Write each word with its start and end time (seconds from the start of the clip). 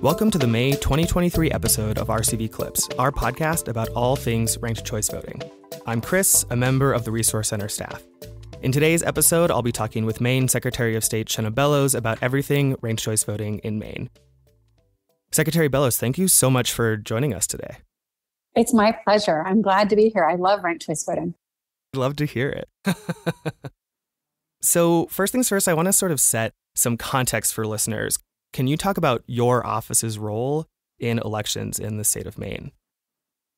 Welcome 0.00 0.30
to 0.30 0.38
the 0.38 0.46
May 0.46 0.70
2023 0.70 1.50
episode 1.50 1.98
of 1.98 2.06
RCV 2.06 2.52
Clips, 2.52 2.88
our 3.00 3.10
podcast 3.10 3.66
about 3.66 3.88
all 3.88 4.14
things 4.14 4.56
ranked 4.58 4.84
choice 4.84 5.08
voting. 5.08 5.42
I'm 5.86 6.00
Chris, 6.00 6.46
a 6.50 6.56
member 6.56 6.92
of 6.92 7.04
the 7.04 7.10
Resource 7.10 7.48
Center 7.48 7.68
staff. 7.68 8.04
In 8.62 8.70
today's 8.70 9.02
episode, 9.02 9.50
I'll 9.50 9.60
be 9.60 9.72
talking 9.72 10.06
with 10.06 10.20
Maine 10.20 10.46
Secretary 10.46 10.94
of 10.94 11.02
State 11.02 11.26
Shenna 11.26 11.52
Bellows 11.52 11.96
about 11.96 12.22
everything 12.22 12.76
ranked 12.80 13.02
choice 13.02 13.24
voting 13.24 13.58
in 13.64 13.80
Maine. 13.80 14.08
Secretary 15.32 15.66
Bellows, 15.66 15.98
thank 15.98 16.16
you 16.16 16.28
so 16.28 16.48
much 16.48 16.72
for 16.72 16.96
joining 16.96 17.34
us 17.34 17.48
today. 17.48 17.78
It's 18.54 18.72
my 18.72 18.96
pleasure. 19.02 19.42
I'm 19.44 19.62
glad 19.62 19.90
to 19.90 19.96
be 19.96 20.10
here. 20.10 20.24
I 20.24 20.36
love 20.36 20.62
ranked 20.62 20.86
choice 20.86 21.02
voting. 21.04 21.34
I'd 21.92 21.98
love 21.98 22.14
to 22.16 22.24
hear 22.24 22.50
it. 22.50 22.96
so, 24.62 25.06
first 25.06 25.32
things 25.32 25.48
first, 25.48 25.66
I 25.66 25.74
want 25.74 25.86
to 25.86 25.92
sort 25.92 26.12
of 26.12 26.20
set 26.20 26.52
some 26.76 26.96
context 26.96 27.52
for 27.52 27.66
listeners. 27.66 28.20
Can 28.52 28.66
you 28.66 28.76
talk 28.76 28.96
about 28.96 29.22
your 29.26 29.66
office's 29.66 30.18
role 30.18 30.66
in 30.98 31.18
elections 31.18 31.78
in 31.78 31.96
the 31.96 32.04
state 32.04 32.26
of 32.26 32.38
Maine? 32.38 32.72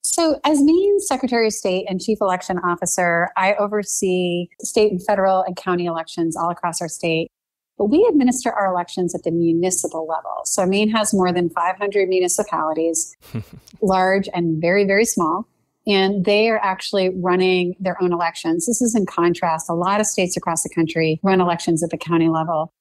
So, 0.02 0.40
as 0.44 0.62
Maine 0.62 0.98
Secretary 1.00 1.46
of 1.46 1.52
State 1.52 1.86
and 1.88 2.00
Chief 2.00 2.18
Election 2.20 2.58
Officer, 2.58 3.28
I 3.36 3.54
oversee 3.54 4.48
state 4.60 4.90
and 4.90 5.04
federal 5.04 5.42
and 5.42 5.56
county 5.56 5.86
elections 5.86 6.36
all 6.36 6.50
across 6.50 6.80
our 6.80 6.88
state. 6.88 7.30
But 7.76 7.86
we 7.86 8.06
administer 8.10 8.50
our 8.50 8.66
elections 8.66 9.14
at 9.14 9.22
the 9.22 9.30
municipal 9.30 10.06
level. 10.06 10.40
So, 10.44 10.66
Maine 10.66 10.90
has 10.90 11.14
more 11.14 11.32
than 11.32 11.50
500 11.50 12.08
municipalities, 12.08 13.16
large 13.82 14.28
and 14.32 14.60
very, 14.60 14.84
very 14.84 15.04
small. 15.04 15.46
And 15.86 16.24
they 16.24 16.48
are 16.48 16.58
actually 16.58 17.10
running 17.10 17.74
their 17.78 18.02
own 18.02 18.12
elections. 18.12 18.66
This 18.66 18.82
is 18.82 18.94
in 18.94 19.06
contrast. 19.06 19.68
A 19.68 19.74
lot 19.74 20.00
of 20.00 20.06
states 20.06 20.36
across 20.36 20.62
the 20.62 20.68
country 20.74 21.20
run 21.22 21.40
elections 21.40 21.82
at 21.82 21.90
the 21.90 21.98
county 21.98 22.28
level, 22.28 22.72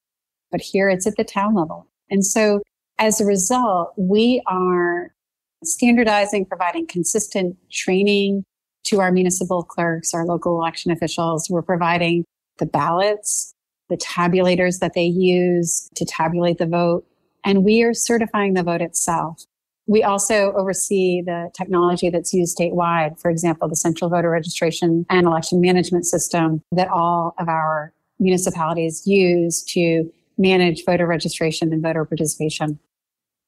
but 0.51 0.61
here 0.61 0.89
it's 0.89 1.07
at 1.07 1.15
the 1.15 1.23
town 1.23 1.55
level. 1.55 1.87
And 2.09 2.25
so 2.25 2.61
as 2.97 3.21
a 3.21 3.25
result, 3.25 3.93
we 3.97 4.41
are 4.47 5.13
standardizing, 5.63 6.45
providing 6.45 6.87
consistent 6.87 7.57
training 7.71 8.43
to 8.85 8.99
our 8.99 9.11
municipal 9.11 9.63
clerks, 9.63 10.13
our 10.13 10.25
local 10.25 10.57
election 10.57 10.91
officials. 10.91 11.49
We're 11.49 11.61
providing 11.61 12.25
the 12.57 12.65
ballots, 12.65 13.53
the 13.89 13.97
tabulators 13.97 14.79
that 14.79 14.93
they 14.93 15.03
use 15.03 15.89
to 15.95 16.05
tabulate 16.05 16.57
the 16.57 16.65
vote, 16.65 17.05
and 17.43 17.63
we 17.63 17.83
are 17.83 17.93
certifying 17.93 18.53
the 18.53 18.63
vote 18.63 18.81
itself. 18.81 19.43
We 19.87 20.03
also 20.03 20.53
oversee 20.53 21.23
the 21.25 21.49
technology 21.55 22.09
that's 22.09 22.33
used 22.33 22.57
statewide, 22.57 23.19
for 23.19 23.31
example, 23.31 23.67
the 23.67 23.75
central 23.75 24.09
voter 24.09 24.29
registration 24.29 25.05
and 25.09 25.25
election 25.25 25.61
management 25.61 26.05
system 26.05 26.61
that 26.71 26.89
all 26.89 27.33
of 27.39 27.49
our 27.49 27.91
municipalities 28.19 29.07
use 29.07 29.63
to 29.63 30.11
manage 30.39 30.83
voter 30.85 31.05
registration 31.05 31.71
and 31.71 31.83
voter 31.83 32.05
participation. 32.05 32.79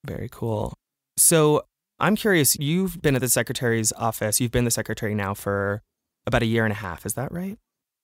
Very 0.05 0.29
cool. 0.31 0.73
So 1.17 1.63
I'm 1.99 2.15
curious, 2.15 2.57
you've 2.59 3.01
been 3.01 3.15
at 3.15 3.21
the 3.21 3.29
secretary's 3.29 3.93
office. 3.93 4.41
You've 4.41 4.51
been 4.51 4.65
the 4.65 4.71
secretary 4.71 5.15
now 5.15 5.33
for 5.33 5.81
about 6.27 6.43
a 6.43 6.45
year 6.45 6.65
and 6.65 6.71
a 6.71 6.75
half. 6.75 7.05
Is 7.05 7.13
that 7.13 7.31
right? 7.31 7.57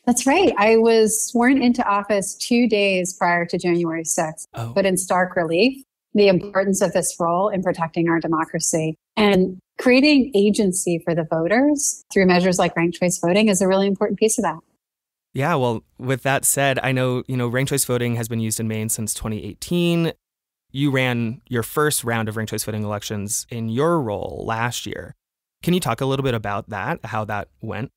That's 0.06 0.26
right. 0.26 0.54
I 0.58 0.78
was 0.78 1.30
sworn 1.30 1.62
into 1.62 1.86
office 1.86 2.34
two 2.36 2.68
days 2.70 3.14
prior 3.14 3.46
to 3.46 3.58
January 3.58 4.04
6th, 4.04 4.48
oh. 4.54 4.72
but 4.74 4.86
in 4.86 4.96
stark 4.96 5.36
relief, 5.36 5.84
the 6.14 6.30
importance 6.30 6.82
of 6.82 6.94
this 6.94 7.16
role 7.20 7.50
in 7.50 7.62
protecting 7.62 8.08
our 8.08 8.20
democracy 8.20 8.96
and 9.18 9.60
creating 9.78 10.32
agency 10.34 11.02
for 11.04 11.14
the 11.14 11.26
voters 11.30 12.04
through 12.12 12.26
measures 12.26 12.58
like 12.58 12.76
ranked 12.76 12.98
choice 12.98 13.20
voting 13.20 13.50
is 13.50 13.62
a 13.62 13.68
really 13.68 13.86
important 13.86 14.18
piece 14.18 14.38
of 14.38 14.44
that. 14.44 14.58
Yeah, 15.38 15.54
well, 15.54 15.84
with 16.00 16.24
that 16.24 16.46
said, 16.46 16.80
I 16.82 16.92
know, 16.92 17.22
you 17.28 17.38
know, 17.38 17.48
ranked 17.48 17.70
choice 17.70 17.86
voting 17.86 18.16
has 18.16 18.28
been 18.28 18.40
used 18.40 18.60
in 18.60 18.68
Maine 18.68 18.90
since 18.90 19.14
2018. 19.14 20.12
You 20.72 20.90
ran 20.90 21.42
your 21.48 21.62
first 21.62 22.04
round 22.04 22.28
of 22.28 22.38
ranked 22.38 22.50
choice 22.50 22.64
voting 22.64 22.84
elections 22.84 23.46
in 23.52 23.70
your 23.70 24.02
role 24.02 24.44
last 24.48 24.88
year. 24.88 25.14
Can 25.62 25.76
you 25.76 25.80
talk 25.80 26.02
a 26.02 26.08
little 26.08 26.24
bit 26.24 26.34
about 26.34 26.70
that, 26.70 27.06
how 27.06 27.24
that 27.26 27.50
went? 27.62 27.92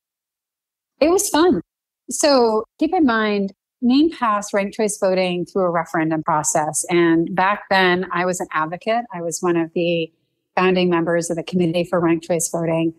It 1.01 1.09
was 1.09 1.31
fun. 1.31 1.63
So 2.11 2.65
keep 2.79 2.93
in 2.93 3.07
mind, 3.07 3.55
Maine 3.81 4.15
passed 4.15 4.53
ranked 4.53 4.77
choice 4.77 4.99
voting 4.99 5.47
through 5.47 5.65
a 5.65 5.71
referendum 5.71 6.23
process. 6.23 6.85
And 6.91 7.35
back 7.35 7.63
then, 7.71 8.05
I 8.13 8.27
was 8.27 8.41
an 8.41 8.49
advocate. 8.53 9.07
I 9.15 9.23
was 9.23 9.39
one 9.41 9.57
of 9.57 9.71
the 9.75 10.13
founding 10.57 10.91
members 10.91 11.31
of 11.31 11.39
the 11.39 11.43
Committee 11.43 11.85
for 11.85 12.01
Ranked 12.01 12.27
Choice 12.27 12.51
Voting. 12.51 12.93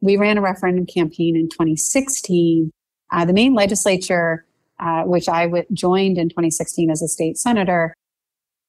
We 0.00 0.16
ran 0.16 0.38
a 0.38 0.40
referendum 0.40 0.86
campaign 0.86 1.34
in 1.34 1.48
2016 1.48 2.70
uh, 3.12 3.24
the 3.24 3.32
Maine 3.32 3.54
legislature, 3.54 4.44
uh, 4.80 5.02
which 5.02 5.28
I 5.28 5.44
w- 5.44 5.64
joined 5.72 6.18
in 6.18 6.28
2016 6.30 6.90
as 6.90 7.02
a 7.02 7.08
state 7.08 7.36
senator, 7.36 7.94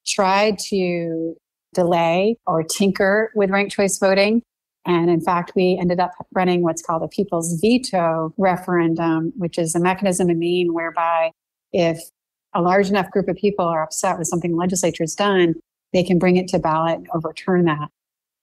tried 0.05 0.59
to 0.69 1.35
delay 1.73 2.35
or 2.45 2.61
tinker 2.61 3.31
with 3.35 3.49
ranked 3.49 3.73
choice 3.73 3.97
voting. 3.97 4.43
And 4.85 5.09
in 5.09 5.21
fact, 5.21 5.53
we 5.55 5.77
ended 5.79 5.99
up 5.99 6.11
running 6.33 6.61
what's 6.61 6.81
called 6.81 7.03
a 7.03 7.07
people's 7.07 7.57
veto 7.61 8.33
referendum, 8.37 9.31
which 9.37 9.57
is 9.57 9.75
a 9.75 9.79
mechanism 9.79 10.29
in 10.29 10.39
Maine 10.39 10.73
whereby 10.73 11.31
if 11.71 11.99
a 12.53 12.61
large 12.61 12.89
enough 12.89 13.09
group 13.09 13.29
of 13.29 13.37
people 13.37 13.65
are 13.65 13.81
upset 13.81 14.19
with 14.19 14.27
something 14.27 14.51
the 14.51 14.57
legislature 14.57 15.03
has 15.03 15.15
done, 15.15 15.55
they 15.93 16.03
can 16.03 16.19
bring 16.19 16.35
it 16.35 16.47
to 16.49 16.59
ballot 16.59 16.97
and 16.97 17.07
overturn 17.15 17.65
that. 17.65 17.89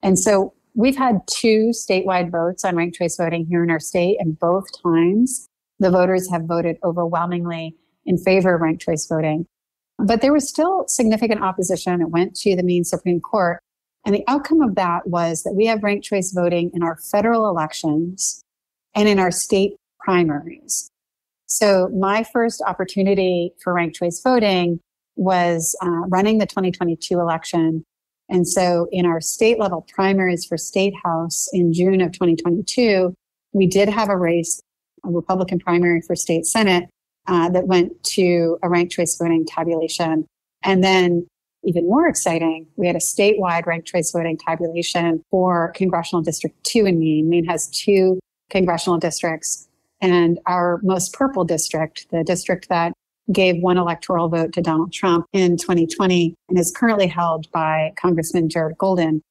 And 0.02 0.18
so 0.18 0.54
we've 0.74 0.96
had 0.96 1.20
two 1.28 1.72
statewide 1.74 2.30
votes 2.30 2.64
on 2.64 2.74
ranked 2.74 2.96
choice 2.96 3.16
voting 3.16 3.46
here 3.46 3.62
in 3.62 3.70
our 3.70 3.78
state, 3.78 4.16
and 4.18 4.38
both 4.38 4.64
times 4.82 5.49
the 5.80 5.90
voters 5.90 6.30
have 6.30 6.44
voted 6.44 6.76
overwhelmingly 6.84 7.74
in 8.06 8.16
favor 8.18 8.54
of 8.54 8.60
ranked 8.60 8.82
choice 8.82 9.06
voting. 9.06 9.46
But 9.98 10.20
there 10.20 10.32
was 10.32 10.48
still 10.48 10.84
significant 10.86 11.42
opposition. 11.42 12.00
It 12.00 12.10
went 12.10 12.36
to 12.36 12.54
the 12.54 12.62
Maine 12.62 12.84
Supreme 12.84 13.20
Court. 13.20 13.60
And 14.06 14.14
the 14.14 14.24
outcome 14.28 14.62
of 14.62 14.76
that 14.76 15.06
was 15.06 15.42
that 15.42 15.54
we 15.54 15.66
have 15.66 15.82
ranked 15.82 16.06
choice 16.06 16.32
voting 16.32 16.70
in 16.72 16.82
our 16.82 16.96
federal 17.10 17.48
elections 17.48 18.42
and 18.94 19.08
in 19.08 19.18
our 19.18 19.30
state 19.30 19.72
primaries. 19.98 20.90
So 21.46 21.88
my 21.88 22.24
first 22.24 22.62
opportunity 22.66 23.52
for 23.62 23.74
ranked 23.74 23.96
choice 23.96 24.20
voting 24.22 24.80
was 25.16 25.76
uh, 25.82 26.06
running 26.08 26.38
the 26.38 26.46
2022 26.46 27.18
election. 27.18 27.84
And 28.28 28.46
so 28.48 28.86
in 28.92 29.04
our 29.04 29.20
state 29.20 29.58
level 29.58 29.84
primaries 29.92 30.46
for 30.46 30.56
state 30.56 30.94
house 31.04 31.48
in 31.52 31.72
June 31.72 32.00
of 32.00 32.12
2022, 32.12 33.12
we 33.52 33.66
did 33.66 33.88
have 33.88 34.08
a 34.08 34.16
race 34.16 34.62
a 35.04 35.10
Republican 35.10 35.58
primary 35.58 36.00
for 36.00 36.16
state 36.16 36.46
Senate 36.46 36.88
uh, 37.26 37.48
that 37.50 37.66
went 37.66 38.02
to 38.04 38.58
a 38.62 38.68
ranked 38.68 38.92
choice 38.92 39.16
voting 39.16 39.46
tabulation. 39.46 40.26
And 40.62 40.82
then 40.82 41.26
even 41.64 41.86
more 41.86 42.06
exciting, 42.06 42.66
we 42.76 42.86
had 42.86 42.96
a 42.96 43.00
statewide 43.00 43.66
ranked 43.66 43.86
choice 43.86 44.10
voting 44.10 44.38
tabulation 44.38 45.22
for 45.30 45.72
congressional 45.72 46.22
district 46.22 46.62
two 46.64 46.86
in 46.86 46.98
Maine. 46.98 47.28
Maine 47.28 47.44
has 47.44 47.68
two 47.68 48.18
congressional 48.50 48.98
districts 48.98 49.68
and 50.00 50.38
our 50.46 50.80
most 50.82 51.12
purple 51.12 51.44
district, 51.44 52.06
the 52.10 52.24
district 52.24 52.68
that 52.68 52.92
gave 53.30 53.62
one 53.62 53.78
electoral 53.78 54.28
vote 54.28 54.52
to 54.54 54.60
Donald 54.60 54.92
Trump 54.92 55.26
in 55.32 55.56
2020 55.56 56.34
and 56.48 56.58
is 56.58 56.72
currently 56.74 57.06
held 57.06 57.50
by 57.52 57.92
Congressman 57.96 58.48
Jared 58.48 58.78
Golden. 58.78 59.22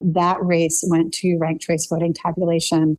That 0.00 0.42
race 0.42 0.84
went 0.86 1.12
to 1.14 1.36
ranked 1.38 1.62
choice 1.62 1.86
voting 1.86 2.14
tabulation 2.14 2.96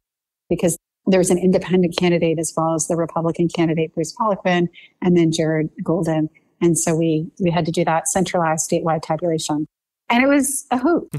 because 0.50 0.78
there 1.08 1.20
was 1.20 1.30
an 1.30 1.38
independent 1.38 1.98
candidate 1.98 2.40
as 2.40 2.54
well 2.56 2.74
as 2.74 2.88
the 2.88 2.96
Republican 2.96 3.48
candidate, 3.48 3.94
Bruce 3.94 4.16
Poliquin, 4.16 4.68
and 5.02 5.18
then 5.18 5.32
Jared 5.32 5.70
Golden. 5.84 6.30
And 6.62 6.78
so 6.78 6.96
we, 6.96 7.28
we 7.40 7.50
had 7.50 7.66
to 7.66 7.72
do 7.72 7.84
that 7.86 8.08
centralized 8.08 8.70
statewide 8.70 9.02
tabulation. 9.02 9.68
And 10.10 10.24
it 10.24 10.28
was 10.28 10.68
a 10.72 10.78
hoot. 10.78 11.10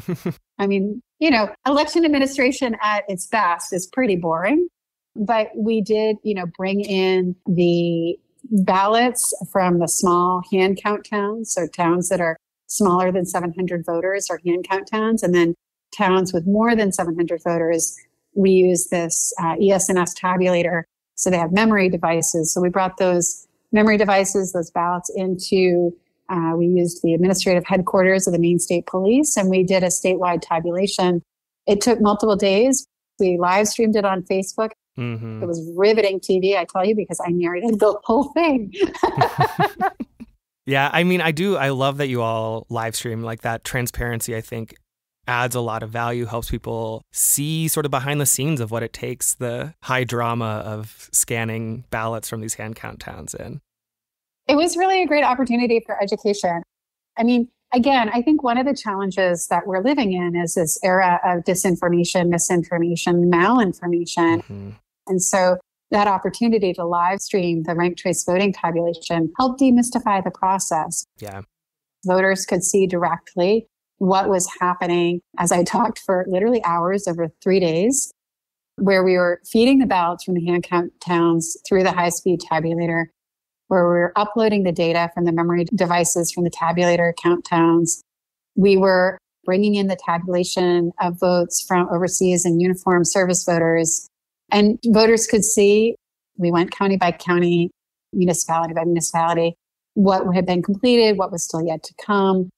I 0.59 0.67
mean, 0.67 1.01
you 1.19 1.31
know, 1.31 1.53
election 1.67 2.05
administration 2.05 2.77
at 2.83 3.05
its 3.09 3.27
best 3.27 3.73
is 3.73 3.87
pretty 3.87 4.17
boring, 4.17 4.69
but 5.17 5.49
we 5.57 5.81
did, 5.81 6.17
you 6.23 6.35
know, 6.35 6.47
bring 6.57 6.81
in 6.81 7.35
the 7.47 8.17
ballots 8.65 9.33
from 9.51 9.79
the 9.79 9.89
small 9.89 10.43
hand 10.53 10.79
count 10.83 11.07
towns. 11.09 11.53
So 11.53 11.67
towns 11.67 12.09
that 12.09 12.21
are 12.21 12.37
smaller 12.67 13.11
than 13.11 13.25
700 13.25 13.85
voters 13.85 14.29
are 14.31 14.41
hand 14.45 14.67
count 14.69 14.89
towns. 14.89 15.23
And 15.23 15.35
then 15.35 15.55
towns 15.97 16.33
with 16.33 16.47
more 16.47 16.75
than 16.77 16.93
700 16.93 17.43
voters 17.43 17.97
we 18.35 18.51
use 18.51 18.89
this 18.89 19.33
uh, 19.43 19.57
ES&S 19.61 20.15
tabulator. 20.15 20.83
So 21.15 21.31
they 21.31 21.39
have 21.39 21.53
memory 21.53 21.89
devices. 21.89 22.53
So 22.53 22.61
we 22.61 22.69
brought 22.69 22.97
those 22.97 23.47
memory 23.71 23.97
devices, 23.97 24.53
those 24.53 24.71
ballots 24.71 25.11
into, 25.15 25.93
uh, 26.29 26.53
we 26.57 26.67
used 26.67 27.03
the 27.03 27.15
administrative 27.15 27.65
headquarters 27.67 28.27
of 28.27 28.33
the 28.33 28.39
Maine 28.39 28.59
State 28.59 28.87
Police 28.87 29.37
and 29.37 29.49
we 29.49 29.63
did 29.63 29.83
a 29.83 29.89
statewide 29.89 30.41
tabulation. 30.43 31.23
It 31.67 31.81
took 31.81 32.01
multiple 32.01 32.37
days. 32.37 32.87
We 33.19 33.39
live 33.39 33.69
streamed 33.69 33.97
it 33.97 34.05
on 34.05 34.23
Facebook. 34.23 34.71
Mm-hmm. 34.99 35.43
It 35.43 35.47
was 35.47 35.71
riveting 35.75 36.21
TV, 36.21 36.57
I 36.57 36.65
tell 36.65 36.85
you, 36.85 36.95
because 36.95 37.21
I 37.25 37.31
narrated 37.31 37.81
the 37.81 37.99
whole 38.05 38.33
thing. 38.33 38.73
yeah, 40.67 40.91
I 40.93 41.05
mean, 41.05 41.21
I 41.21 41.33
do. 41.33 41.57
I 41.57 41.71
love 41.71 41.99
that 41.99 42.09
you 42.09 42.21
all 42.21 42.67
live 42.69 42.95
stream 42.95 43.23
like 43.23 43.43
that. 43.43 43.65
Transparency, 43.65 44.37
I 44.37 44.41
think, 44.41 44.75
adds 45.27 45.55
a 45.55 45.61
lot 45.61 45.83
of 45.83 45.91
value, 45.91 46.27
helps 46.27 46.51
people 46.51 47.03
see 47.13 47.69
sort 47.69 47.87
of 47.87 47.91
behind 47.91 48.21
the 48.21 48.27
scenes 48.27 48.61
of 48.61 48.71
what 48.71 48.83
it 48.83 48.93
takes 48.93 49.35
the 49.35 49.75
high 49.83 50.05
drama 50.05 50.63
of 50.65 51.09
scanning 51.13 51.85
ballots 51.91 52.29
from 52.29 52.41
these 52.41 52.55
hand 52.55 52.77
count 52.77 53.01
towns 53.01 53.35
in. 53.35 53.61
It 54.49 54.57
was 54.57 54.77
really 54.77 55.03
a 55.03 55.07
great 55.07 55.25
opportunity 55.25 55.81
for 55.85 56.01
education. 56.03 56.63
I 57.17 57.23
mean, 57.23 57.49
again, 57.73 58.11
I 58.13 58.23
think 58.23 58.43
one 58.43 58.59
of 58.59 58.67
the 58.67 58.75
challenges 58.75 59.47
that 59.49 59.67
we're 59.67 59.83
living 59.83 60.13
in 60.13 60.35
is 60.35 60.55
this 60.55 60.79
era 60.83 61.21
of 61.25 61.45
disinformation, 61.45 62.29
misinformation, 62.29 63.31
malinformation. 63.31 64.43
Mm-hmm. 64.43 64.71
And 65.07 65.23
so 65.23 65.59
that 65.91 66.09
opportunity 66.09 66.73
to 66.73 66.85
live 66.85 67.21
stream 67.21 67.63
the 67.65 67.75
ranked 67.75 67.99
choice 67.99 68.25
voting 68.25 68.53
tabulation 68.53 69.33
helped 69.39 69.61
demystify 69.61 70.25
the 70.25 70.31
process. 70.31 71.05
Yeah. 71.19 71.43
Voters 72.05 72.45
could 72.47 72.65
see 72.65 72.87
directly 72.87 73.67
what 74.03 74.29
was 74.29 74.51
happening 74.61 75.21
as 75.39 75.53
I 75.53 75.63
talked 75.63 76.01
for 76.01 76.25
literally 76.27 76.61
hours 76.65 77.07
over 77.07 77.29
three 77.41 77.61
days, 77.61 78.13
where 78.75 79.05
we 79.05 79.17
were 79.17 79.41
feeding 79.49 79.79
the 79.79 79.87
ballots 79.87 80.25
from 80.25 80.35
the 80.35 80.45
hand 80.45 80.65
count 80.65 80.93
towns 81.01 81.57
through 81.69 81.85
the 81.85 81.93
high 81.93 82.09
speed 82.09 82.41
tabulator 82.41 83.05
where 83.69 83.85
we 83.85 83.95
were 83.95 84.13
uploading 84.17 84.65
the 84.65 84.73
data 84.73 85.09
from 85.15 85.25
the 85.25 85.31
memory 85.31 85.67
devices 85.75 86.33
from 86.33 86.43
the 86.43 86.51
tabulator 86.51 87.13
count 87.23 87.47
towns. 87.49 88.03
We 88.57 88.77
were 88.77 89.19
bringing 89.45 89.77
in 89.77 89.87
the 89.87 89.97
tabulation 90.05 90.91
of 91.01 91.21
votes 91.21 91.65
from 91.67 91.89
overseas 91.89 92.45
and 92.45 92.61
uniform 92.61 93.05
service 93.05 93.45
voters. 93.45 94.09
And 94.51 94.81
voters 94.89 95.29
could 95.29 95.45
see, 95.45 95.95
we 96.37 96.51
went 96.51 96.73
county 96.73 96.97
by 96.97 97.13
county, 97.13 97.71
municipality 98.13 98.75
by 98.75 98.85
municipality, 98.85 99.55
what 99.95 100.25
had 100.35 100.45
been 100.45 100.63
completed, 100.63 101.17
what 101.17 101.31
was 101.31 101.45
still 101.45 101.65
yet 101.65 101.85
to 101.85 101.95
come. 102.05 102.51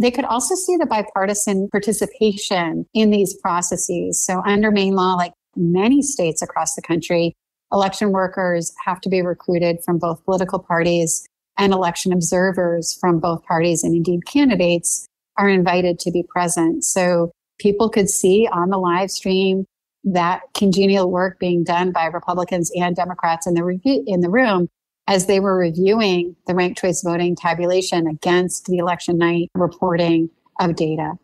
They 0.00 0.10
could 0.10 0.24
also 0.24 0.54
see 0.54 0.76
the 0.76 0.86
bipartisan 0.86 1.68
participation 1.68 2.86
in 2.94 3.10
these 3.10 3.34
processes. 3.34 4.24
So 4.24 4.42
under 4.46 4.70
Maine 4.70 4.94
law, 4.94 5.14
like 5.14 5.32
many 5.56 6.00
states 6.00 6.40
across 6.40 6.74
the 6.74 6.80
country, 6.80 7.34
election 7.70 8.10
workers 8.10 8.72
have 8.86 9.00
to 9.02 9.10
be 9.10 9.20
recruited 9.20 9.76
from 9.84 9.98
both 9.98 10.24
political 10.24 10.58
parties 10.58 11.26
and 11.58 11.74
election 11.74 12.14
observers 12.14 12.96
from 12.98 13.20
both 13.20 13.44
parties 13.44 13.84
and 13.84 13.94
indeed 13.94 14.24
candidates 14.26 15.06
are 15.36 15.50
invited 15.50 15.98
to 15.98 16.10
be 16.10 16.24
present. 16.30 16.82
So 16.82 17.30
people 17.58 17.90
could 17.90 18.08
see 18.08 18.48
on 18.50 18.70
the 18.70 18.78
live 18.78 19.10
stream 19.10 19.66
that 20.04 20.40
congenial 20.54 21.10
work 21.10 21.38
being 21.38 21.62
done 21.62 21.92
by 21.92 22.06
Republicans 22.06 22.70
and 22.74 22.96
Democrats 22.96 23.46
in 23.46 23.52
the 23.52 23.64
review, 23.64 24.02
in 24.06 24.20
the 24.20 24.30
room 24.30 24.68
as 25.10 25.26
they 25.26 25.40
were 25.40 25.58
reviewing 25.58 26.36
the 26.46 26.54
ranked 26.54 26.80
choice 26.80 27.02
voting 27.02 27.34
tabulation 27.34 28.06
against 28.06 28.66
the 28.66 28.78
election 28.78 29.18
night 29.18 29.50
reporting 29.54 30.30
of 30.60 30.76
data. 30.76 31.14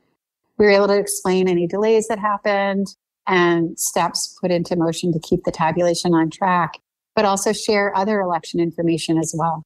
We 0.59 0.67
were 0.67 0.73
able 0.73 0.89
to 0.89 0.99
explain 0.99 1.49
any 1.49 1.69
delays 1.69 2.09
that 2.09 2.19
happened, 2.19 2.89
and 3.29 3.79
steps 3.79 4.37
put 4.41 4.51
into 4.51 4.77
motion 4.77 5.13
to 5.13 5.21
keep 5.21 5.45
the 5.45 5.53
tabulation 5.53 6.15
on 6.15 6.31
track, 6.31 6.79
but 7.15 7.25
also 7.25 7.53
share 7.53 7.97
other 7.97 8.21
election 8.21 8.59
information 8.59 9.19
as 9.19 9.33
well. 9.37 9.63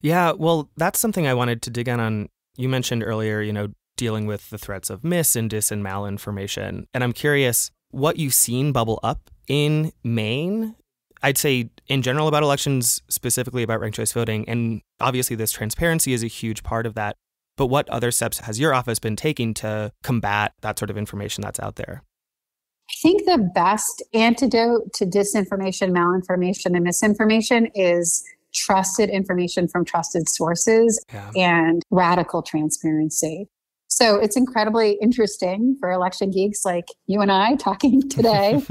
Yeah, 0.00 0.32
well, 0.32 0.68
that's 0.76 0.98
something 0.98 1.26
I 1.26 1.34
wanted 1.34 1.62
to 1.62 1.70
dig 1.70 1.88
in 1.88 2.00
on. 2.00 2.28
You 2.56 2.68
mentioned 2.68 3.04
earlier, 3.04 3.40
you 3.40 3.52
know, 3.52 3.68
dealing 3.96 4.26
with 4.26 4.50
the 4.50 4.58
threats 4.58 4.90
of 4.90 5.04
mis 5.04 5.36
and 5.36 5.48
dis 5.48 5.70
and 5.70 5.84
malinformation. 5.84 6.86
And 6.92 7.04
I'm 7.04 7.12
curious 7.12 7.70
what 7.90 8.16
you've 8.18 8.34
seen 8.34 8.72
bubble 8.72 8.98
up 9.02 9.30
in 9.46 9.92
Maine. 10.02 10.74
I'd 11.24 11.38
say 11.38 11.70
in 11.86 12.02
general 12.02 12.28
about 12.28 12.42
elections, 12.42 13.00
specifically 13.08 13.62
about 13.62 13.80
ranked 13.80 13.96
choice 13.96 14.12
voting. 14.12 14.46
And 14.46 14.82
obviously, 15.00 15.34
this 15.34 15.52
transparency 15.52 16.12
is 16.12 16.22
a 16.22 16.26
huge 16.26 16.62
part 16.62 16.84
of 16.84 16.94
that. 16.96 17.16
But 17.56 17.68
what 17.68 17.88
other 17.88 18.10
steps 18.10 18.40
has 18.40 18.60
your 18.60 18.74
office 18.74 18.98
been 18.98 19.16
taking 19.16 19.54
to 19.54 19.90
combat 20.02 20.52
that 20.60 20.78
sort 20.78 20.90
of 20.90 20.98
information 20.98 21.40
that's 21.40 21.58
out 21.58 21.76
there? 21.76 22.02
I 22.90 22.94
think 23.00 23.24
the 23.24 23.50
best 23.54 24.02
antidote 24.12 24.92
to 24.94 25.06
disinformation, 25.06 25.92
malinformation, 25.92 26.76
and 26.76 26.84
misinformation 26.84 27.70
is 27.74 28.22
trusted 28.52 29.08
information 29.08 29.66
from 29.66 29.86
trusted 29.86 30.28
sources 30.28 31.02
yeah. 31.10 31.30
and 31.34 31.82
radical 31.90 32.42
transparency. 32.42 33.48
So 33.88 34.16
it's 34.16 34.36
incredibly 34.36 34.98
interesting 35.00 35.76
for 35.78 35.92
election 35.92 36.30
geeks 36.30 36.64
like 36.64 36.86
you 37.06 37.20
and 37.20 37.30
I 37.30 37.54
talking 37.56 38.08
today, 38.08 38.62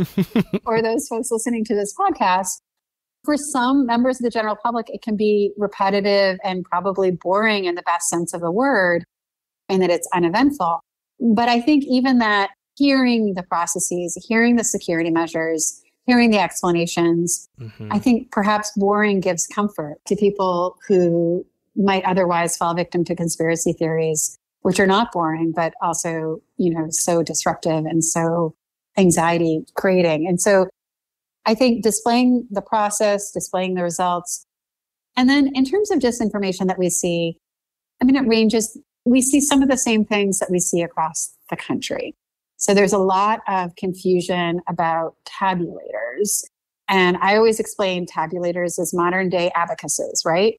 or 0.65 0.81
those 0.81 1.07
folks 1.07 1.31
listening 1.31 1.63
to 1.65 1.75
this 1.75 1.93
podcast. 1.97 2.61
For 3.23 3.37
some 3.37 3.85
members 3.85 4.19
of 4.19 4.23
the 4.25 4.29
general 4.29 4.57
public, 4.61 4.87
it 4.89 5.01
can 5.01 5.15
be 5.15 5.53
repetitive 5.57 6.39
and 6.43 6.65
probably 6.65 7.11
boring 7.11 7.65
in 7.65 7.75
the 7.75 7.83
best 7.83 8.09
sense 8.09 8.33
of 8.33 8.41
the 8.41 8.51
word, 8.51 9.05
and 9.69 9.81
that 9.81 9.89
it's 9.89 10.07
uneventful. 10.13 10.81
But 11.19 11.47
I 11.47 11.61
think 11.61 11.85
even 11.87 12.19
that 12.19 12.49
hearing 12.75 13.33
the 13.35 13.43
processes, 13.43 14.21
hearing 14.27 14.57
the 14.57 14.63
security 14.63 15.09
measures, 15.09 15.81
hearing 16.05 16.31
the 16.31 16.39
explanations, 16.39 17.47
mm-hmm. 17.59 17.87
I 17.91 17.99
think 17.99 18.31
perhaps 18.31 18.71
boring 18.75 19.21
gives 19.21 19.47
comfort 19.47 19.95
to 20.07 20.15
people 20.15 20.75
who 20.87 21.45
might 21.75 22.03
otherwise 22.03 22.57
fall 22.57 22.73
victim 22.73 23.03
to 23.05 23.15
conspiracy 23.15 23.73
theories, 23.73 24.37
which 24.63 24.79
are 24.79 24.87
not 24.87 25.11
boring, 25.11 25.53
but 25.55 25.73
also, 25.81 26.41
you 26.57 26.73
know, 26.73 26.87
so 26.89 27.21
disruptive 27.21 27.85
and 27.85 28.03
so 28.03 28.55
anxiety 28.97 29.61
creating. 29.75 30.27
And 30.27 30.41
so 30.41 30.67
I 31.45 31.53
think 31.53 31.83
displaying 31.83 32.47
the 32.49 32.61
process, 32.61 33.31
displaying 33.31 33.75
the 33.75 33.83
results. 33.83 34.45
And 35.15 35.29
then 35.29 35.51
in 35.53 35.65
terms 35.65 35.91
of 35.91 35.99
disinformation 35.99 36.67
that 36.67 36.79
we 36.79 36.89
see, 36.89 37.37
I 38.01 38.05
mean, 38.05 38.15
it 38.15 38.27
ranges. 38.27 38.77
We 39.05 39.21
see 39.21 39.41
some 39.41 39.61
of 39.61 39.69
the 39.69 39.77
same 39.77 40.05
things 40.05 40.39
that 40.39 40.49
we 40.49 40.59
see 40.59 40.81
across 40.81 41.33
the 41.49 41.57
country. 41.57 42.15
So 42.57 42.73
there's 42.73 42.93
a 42.93 42.97
lot 42.97 43.41
of 43.49 43.75
confusion 43.75 44.61
about 44.69 45.15
tabulators. 45.25 46.43
And 46.87 47.17
I 47.17 47.35
always 47.35 47.59
explain 47.59 48.05
tabulators 48.05 48.79
as 48.79 48.93
modern 48.93 49.29
day 49.29 49.51
abacuses, 49.55 50.23
right? 50.25 50.55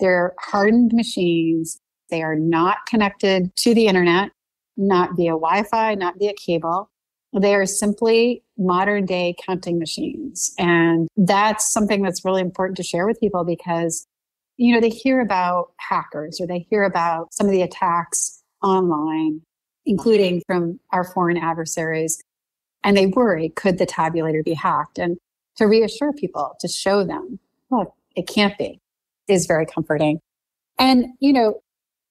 They're 0.00 0.32
hardened 0.40 0.92
machines. 0.94 1.78
They 2.12 2.22
are 2.22 2.36
not 2.36 2.86
connected 2.86 3.54
to 3.56 3.74
the 3.74 3.88
internet, 3.88 4.30
not 4.76 5.16
via 5.16 5.32
Wi 5.32 5.64
Fi, 5.64 5.96
not 5.96 6.14
via 6.18 6.34
cable. 6.34 6.88
They 7.32 7.56
are 7.56 7.66
simply 7.66 8.44
modern 8.56 9.06
day 9.06 9.34
counting 9.44 9.80
machines. 9.80 10.54
And 10.58 11.08
that's 11.16 11.72
something 11.72 12.02
that's 12.02 12.24
really 12.24 12.42
important 12.42 12.76
to 12.76 12.84
share 12.84 13.06
with 13.06 13.18
people 13.18 13.42
because, 13.42 14.06
you 14.58 14.72
know, 14.72 14.80
they 14.80 14.90
hear 14.90 15.20
about 15.20 15.72
hackers 15.78 16.40
or 16.40 16.46
they 16.46 16.66
hear 16.70 16.84
about 16.84 17.34
some 17.34 17.46
of 17.46 17.52
the 17.52 17.62
attacks 17.62 18.42
online 18.62 19.40
including 19.86 20.42
from 20.46 20.78
our 20.92 21.04
foreign 21.04 21.36
adversaries. 21.36 22.22
And 22.84 22.96
they 22.96 23.06
worry, 23.06 23.48
could 23.50 23.78
the 23.78 23.86
tabulator 23.86 24.44
be 24.44 24.54
hacked? 24.54 24.98
And 24.98 25.16
to 25.56 25.66
reassure 25.66 26.12
people, 26.12 26.56
to 26.60 26.68
show 26.68 27.04
them, 27.04 27.38
look, 27.70 27.92
it 28.16 28.26
can't 28.26 28.56
be, 28.58 28.80
is 29.28 29.46
very 29.46 29.66
comforting. 29.66 30.20
And, 30.78 31.06
you 31.20 31.32
know, 31.32 31.60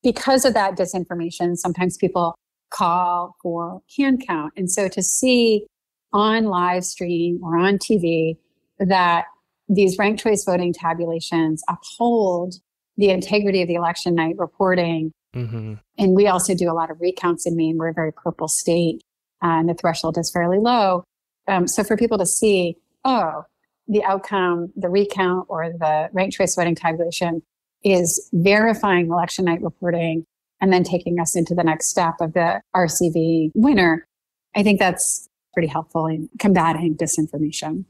because 0.03 0.45
of 0.45 0.53
that 0.53 0.77
disinformation, 0.77 1.57
sometimes 1.57 1.97
people 1.97 2.35
call 2.69 3.35
for 3.41 3.81
hand 3.97 4.23
count. 4.25 4.53
And 4.55 4.71
so 4.71 4.87
to 4.87 5.03
see 5.03 5.67
on 6.13 6.45
live 6.45 6.83
stream 6.83 7.39
or 7.43 7.57
on 7.57 7.77
TV 7.77 8.37
that 8.79 9.25
these 9.69 9.97
ranked 9.97 10.21
choice 10.21 10.43
voting 10.43 10.73
tabulations 10.73 11.63
uphold 11.69 12.55
the 12.97 13.09
integrity 13.09 13.61
of 13.61 13.67
the 13.67 13.75
election 13.75 14.15
night 14.15 14.35
reporting 14.37 15.11
Mm-hmm. 15.35 15.75
And 15.97 16.15
we 16.15 16.27
also 16.27 16.53
do 16.53 16.69
a 16.69 16.73
lot 16.73 16.91
of 16.91 16.99
recounts 16.99 17.45
in 17.45 17.55
Maine. 17.55 17.77
We're 17.77 17.89
a 17.89 17.93
very 17.93 18.11
purple 18.11 18.47
state 18.47 19.01
uh, 19.43 19.47
and 19.47 19.69
the 19.69 19.73
threshold 19.73 20.17
is 20.17 20.31
fairly 20.31 20.59
low. 20.59 21.03
Um, 21.47 21.67
so 21.67 21.83
for 21.83 21.97
people 21.97 22.17
to 22.17 22.25
see, 22.25 22.77
oh, 23.05 23.43
the 23.87 24.03
outcome, 24.03 24.71
the 24.75 24.89
recount 24.89 25.47
or 25.49 25.69
the 25.69 26.09
ranked 26.13 26.35
choice 26.35 26.55
voting 26.55 26.75
tabulation 26.75 27.41
is 27.83 28.29
verifying 28.33 29.07
election 29.07 29.45
night 29.45 29.61
reporting 29.61 30.25
and 30.59 30.71
then 30.71 30.83
taking 30.83 31.19
us 31.19 31.35
into 31.35 31.55
the 31.55 31.63
next 31.63 31.87
step 31.87 32.15
of 32.21 32.33
the 32.33 32.61
RCV 32.75 33.51
winner. 33.55 34.07
I 34.55 34.63
think 34.63 34.79
that's 34.79 35.27
pretty 35.53 35.67
helpful 35.67 36.05
in 36.07 36.29
combating 36.39 36.95
disinformation. 36.95 37.85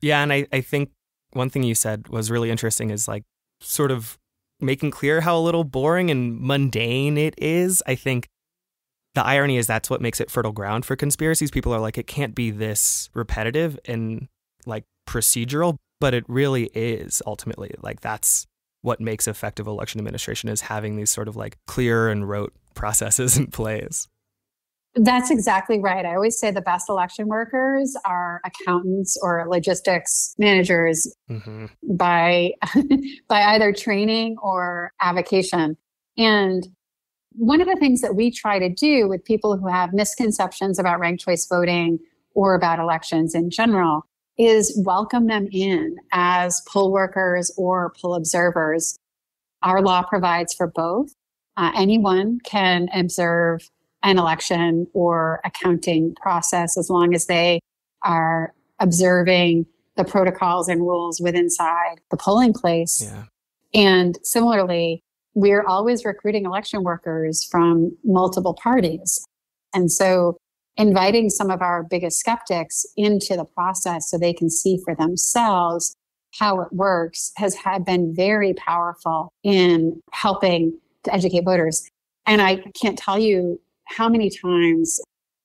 Yeah. 0.00 0.22
And 0.22 0.32
I, 0.32 0.46
I 0.52 0.60
think 0.60 0.90
one 1.32 1.50
thing 1.50 1.62
you 1.62 1.74
said 1.74 2.08
was 2.08 2.30
really 2.30 2.50
interesting 2.50 2.90
is 2.90 3.06
like 3.06 3.24
sort 3.60 3.90
of 3.90 4.18
making 4.60 4.90
clear 4.90 5.20
how 5.20 5.36
a 5.36 5.40
little 5.40 5.64
boring 5.64 6.10
and 6.10 6.40
mundane 6.40 7.18
it 7.18 7.34
is. 7.38 7.82
I 7.86 7.94
think 7.94 8.28
the 9.14 9.24
irony 9.24 9.56
is 9.56 9.66
that's 9.66 9.90
what 9.90 10.00
makes 10.00 10.20
it 10.20 10.30
fertile 10.30 10.52
ground 10.52 10.84
for 10.84 10.96
conspiracies. 10.96 11.50
People 11.50 11.72
are 11.72 11.80
like, 11.80 11.98
it 11.98 12.06
can't 12.06 12.34
be 12.34 12.50
this 12.50 13.10
repetitive 13.14 13.78
and 13.84 14.28
like 14.66 14.84
procedural, 15.06 15.76
but 16.00 16.14
it 16.14 16.24
really 16.28 16.70
is 16.74 17.22
ultimately. 17.26 17.74
Like, 17.80 18.00
that's 18.00 18.46
what 18.84 19.00
makes 19.00 19.26
effective 19.26 19.66
election 19.66 19.98
administration 19.98 20.50
is 20.50 20.60
having 20.60 20.96
these 20.96 21.08
sort 21.08 21.26
of 21.26 21.36
like 21.36 21.56
clear 21.66 22.10
and 22.10 22.28
rote 22.28 22.52
processes 22.74 23.38
in 23.38 23.46
place. 23.46 24.06
That's 24.94 25.30
exactly 25.30 25.80
right. 25.80 26.04
I 26.04 26.14
always 26.14 26.38
say 26.38 26.50
the 26.50 26.60
best 26.60 26.88
election 26.90 27.26
workers 27.26 27.96
are 28.04 28.42
accountants 28.44 29.18
or 29.20 29.46
logistics 29.48 30.34
managers 30.38 31.12
mm-hmm. 31.28 31.66
by 31.96 32.52
by 33.28 33.42
either 33.54 33.72
training 33.72 34.36
or 34.42 34.92
avocation. 35.00 35.78
And 36.18 36.68
one 37.32 37.60
of 37.60 37.66
the 37.66 37.76
things 37.76 38.02
that 38.02 38.14
we 38.14 38.30
try 38.30 38.58
to 38.58 38.68
do 38.68 39.08
with 39.08 39.24
people 39.24 39.56
who 39.56 39.66
have 39.66 39.94
misconceptions 39.94 40.78
about 40.78 41.00
ranked 41.00 41.24
choice 41.24 41.48
voting 41.48 41.98
or 42.34 42.54
about 42.54 42.78
elections 42.78 43.34
in 43.34 43.50
general 43.50 44.06
is 44.36 44.80
welcome 44.84 45.26
them 45.26 45.48
in 45.52 45.96
as 46.12 46.62
poll 46.68 46.92
workers 46.92 47.52
or 47.56 47.92
poll 48.00 48.14
observers. 48.14 48.96
Our 49.62 49.80
law 49.80 50.02
provides 50.02 50.52
for 50.52 50.66
both. 50.66 51.12
Uh, 51.56 51.70
anyone 51.76 52.40
can 52.44 52.88
observe 52.92 53.68
an 54.02 54.18
election 54.18 54.86
or 54.92 55.40
accounting 55.44 56.14
process 56.16 56.76
as 56.76 56.90
long 56.90 57.14
as 57.14 57.26
they 57.26 57.60
are 58.02 58.52
observing 58.80 59.66
the 59.96 60.04
protocols 60.04 60.68
and 60.68 60.80
rules 60.80 61.20
within 61.20 61.44
inside 61.44 62.00
the 62.10 62.16
polling 62.16 62.52
place. 62.52 63.02
Yeah. 63.02 63.24
And 63.72 64.18
similarly, 64.22 65.02
we're 65.34 65.64
always 65.64 66.04
recruiting 66.04 66.44
election 66.44 66.82
workers 66.82 67.44
from 67.44 67.96
multiple 68.04 68.54
parties. 68.54 69.24
And 69.72 69.90
so 69.90 70.36
inviting 70.76 71.30
some 71.30 71.50
of 71.50 71.62
our 71.62 71.82
biggest 71.84 72.18
skeptics 72.18 72.84
into 72.96 73.36
the 73.36 73.44
process 73.44 74.10
so 74.10 74.18
they 74.18 74.32
can 74.32 74.50
see 74.50 74.78
for 74.84 74.94
themselves 74.94 75.94
how 76.38 76.60
it 76.60 76.72
works 76.72 77.32
has 77.36 77.54
had 77.54 77.84
been 77.84 78.14
very 78.14 78.54
powerful 78.54 79.32
in 79.44 80.00
helping 80.12 80.76
to 81.04 81.14
educate 81.14 81.44
voters. 81.44 81.88
And 82.26 82.42
I 82.42 82.64
can't 82.80 82.98
tell 82.98 83.18
you 83.18 83.60
how 83.84 84.08
many 84.08 84.30
times 84.30 85.00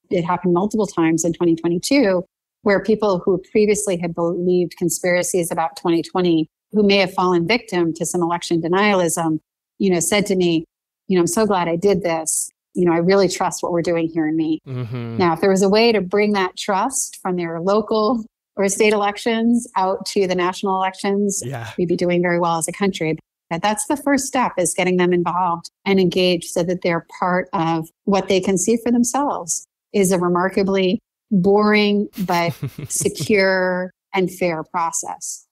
it 0.10 0.24
happened 0.24 0.54
multiple 0.54 0.88
times 0.88 1.24
in 1.24 1.34
2022 1.34 2.24
where 2.62 2.84
people 2.84 3.22
who 3.24 3.42
previously 3.52 3.98
had 3.98 4.14
believed 4.14 4.76
conspiracies 4.78 5.52
about 5.52 5.76
2020 5.78 6.48
who 6.72 6.84
may 6.84 6.98
have 6.98 7.14
fallen 7.14 7.48
victim 7.48 7.94
to 7.94 8.06
some 8.06 8.22
election 8.22 8.62
denialism 8.62 9.40
you 9.78 9.90
know 9.90 10.00
said 10.00 10.26
to 10.26 10.36
me 10.36 10.66
you 11.08 11.16
know 11.16 11.22
i'm 11.22 11.28
so 11.28 11.46
glad 11.46 11.68
i 11.68 11.76
did 11.76 12.02
this 12.02 12.50
you 12.74 12.86
know 12.86 12.94
i 12.94 12.98
really 12.98 13.28
trust 13.28 13.62
what 13.64 13.72
we're 13.72 13.82
doing 13.82 14.08
here 14.08 14.28
in 14.28 14.36
maine 14.36 14.60
mm-hmm. 14.68 15.18
now 15.18 15.34
if 15.34 15.42
there 15.42 15.50
was 15.50 15.62
a 15.62 15.70
way 15.70 15.92
to 15.92 16.02
bring 16.02 16.34
that 16.34 16.56
trust 16.58 17.18
from 17.22 17.36
their 17.36 17.60
local 17.60 18.26
or 18.56 18.68
state 18.68 18.94
elections 18.94 19.68
out 19.76 20.06
to 20.06 20.28
the 20.28 20.36
national 20.36 20.76
elections 20.76 21.42
yeah. 21.46 21.72
we'd 21.78 21.88
be 21.88 21.96
doing 21.96 22.22
very 22.22 22.40
well 22.40 22.58
as 22.58 22.68
a 22.68 22.74
country 22.74 23.18
that's 23.58 23.88
the 23.88 23.98
first 23.98 24.26
step 24.26 24.54
is 24.58 24.76
getting 24.76 24.98
them 24.98 25.12
involved 25.12 25.72
and 25.86 26.00
engaged 26.00 26.52
so 26.52 26.62
that 26.64 26.82
they're 26.84 27.08
part 27.20 27.50
of 27.54 27.90
what 28.04 28.28
they 28.28 28.40
can 28.40 28.58
see 28.58 28.78
for 28.78 28.92
themselves 28.92 29.66
is 29.92 30.12
a 30.12 30.20
remarkably 30.20 31.00
boring 31.32 32.08
but 32.26 32.56
secure 32.90 33.92
and 34.14 34.32
fair 34.32 34.64
process. 34.64 35.46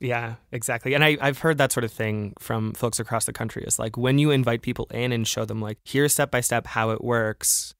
Yeah, 0.00 0.36
exactly. 0.52 0.94
And 0.94 1.02
I, 1.02 1.16
I've 1.20 1.38
heard 1.38 1.58
that 1.58 1.72
sort 1.72 1.84
of 1.84 1.90
thing 1.90 2.34
from 2.38 2.72
folks 2.72 3.00
across 3.00 3.24
the 3.24 3.32
country. 3.32 3.64
It's 3.66 3.78
like 3.78 3.96
when 3.96 4.18
you 4.18 4.30
invite 4.30 4.62
people 4.62 4.86
in 4.92 5.10
and 5.12 5.26
show 5.26 5.44
them, 5.44 5.60
like, 5.60 5.78
here's 5.84 6.12
step 6.12 6.30
by 6.30 6.40
step 6.40 6.68
how 6.68 6.90
it 6.90 7.02
works, 7.02 7.74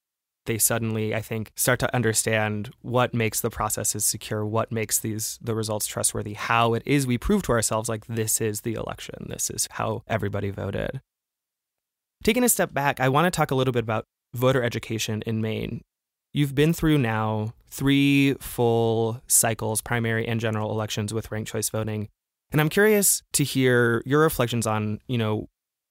they 0.46 0.58
suddenly, 0.58 1.14
I 1.14 1.20
think, 1.20 1.52
start 1.54 1.78
to 1.80 1.94
understand 1.94 2.72
what 2.82 3.14
makes 3.14 3.40
the 3.40 3.50
processes 3.50 4.04
secure, 4.04 4.44
what 4.44 4.72
makes 4.72 4.98
these 4.98 5.38
the 5.40 5.54
results 5.54 5.86
trustworthy, 5.86 6.34
how 6.34 6.74
it 6.74 6.82
is 6.86 7.06
we 7.06 7.18
prove 7.18 7.42
to 7.44 7.52
ourselves 7.52 7.88
like 7.88 8.06
this 8.06 8.40
is 8.40 8.62
the 8.62 8.74
election, 8.74 9.26
this 9.28 9.50
is 9.50 9.68
how 9.72 10.02
everybody 10.08 10.50
voted. 10.50 11.00
Taking 12.24 12.42
a 12.42 12.48
step 12.48 12.74
back, 12.74 12.98
I 12.98 13.08
want 13.10 13.26
to 13.26 13.36
talk 13.36 13.52
a 13.52 13.54
little 13.54 13.72
bit 13.72 13.84
about 13.84 14.06
voter 14.34 14.64
education 14.64 15.22
in 15.24 15.40
Maine. 15.40 15.82
You've 16.32 16.54
been 16.54 16.72
through 16.72 16.98
now 16.98 17.52
three 17.70 18.34
full 18.40 19.20
cycles, 19.26 19.80
primary 19.80 20.26
and 20.26 20.40
general 20.40 20.70
elections 20.70 21.12
with 21.12 21.30
ranked 21.30 21.50
choice 21.50 21.68
voting. 21.68 22.08
And 22.50 22.60
I'm 22.60 22.68
curious 22.68 23.22
to 23.34 23.44
hear 23.44 24.02
your 24.06 24.20
reflections 24.20 24.66
on, 24.66 25.00
you 25.06 25.18
know, 25.18 25.48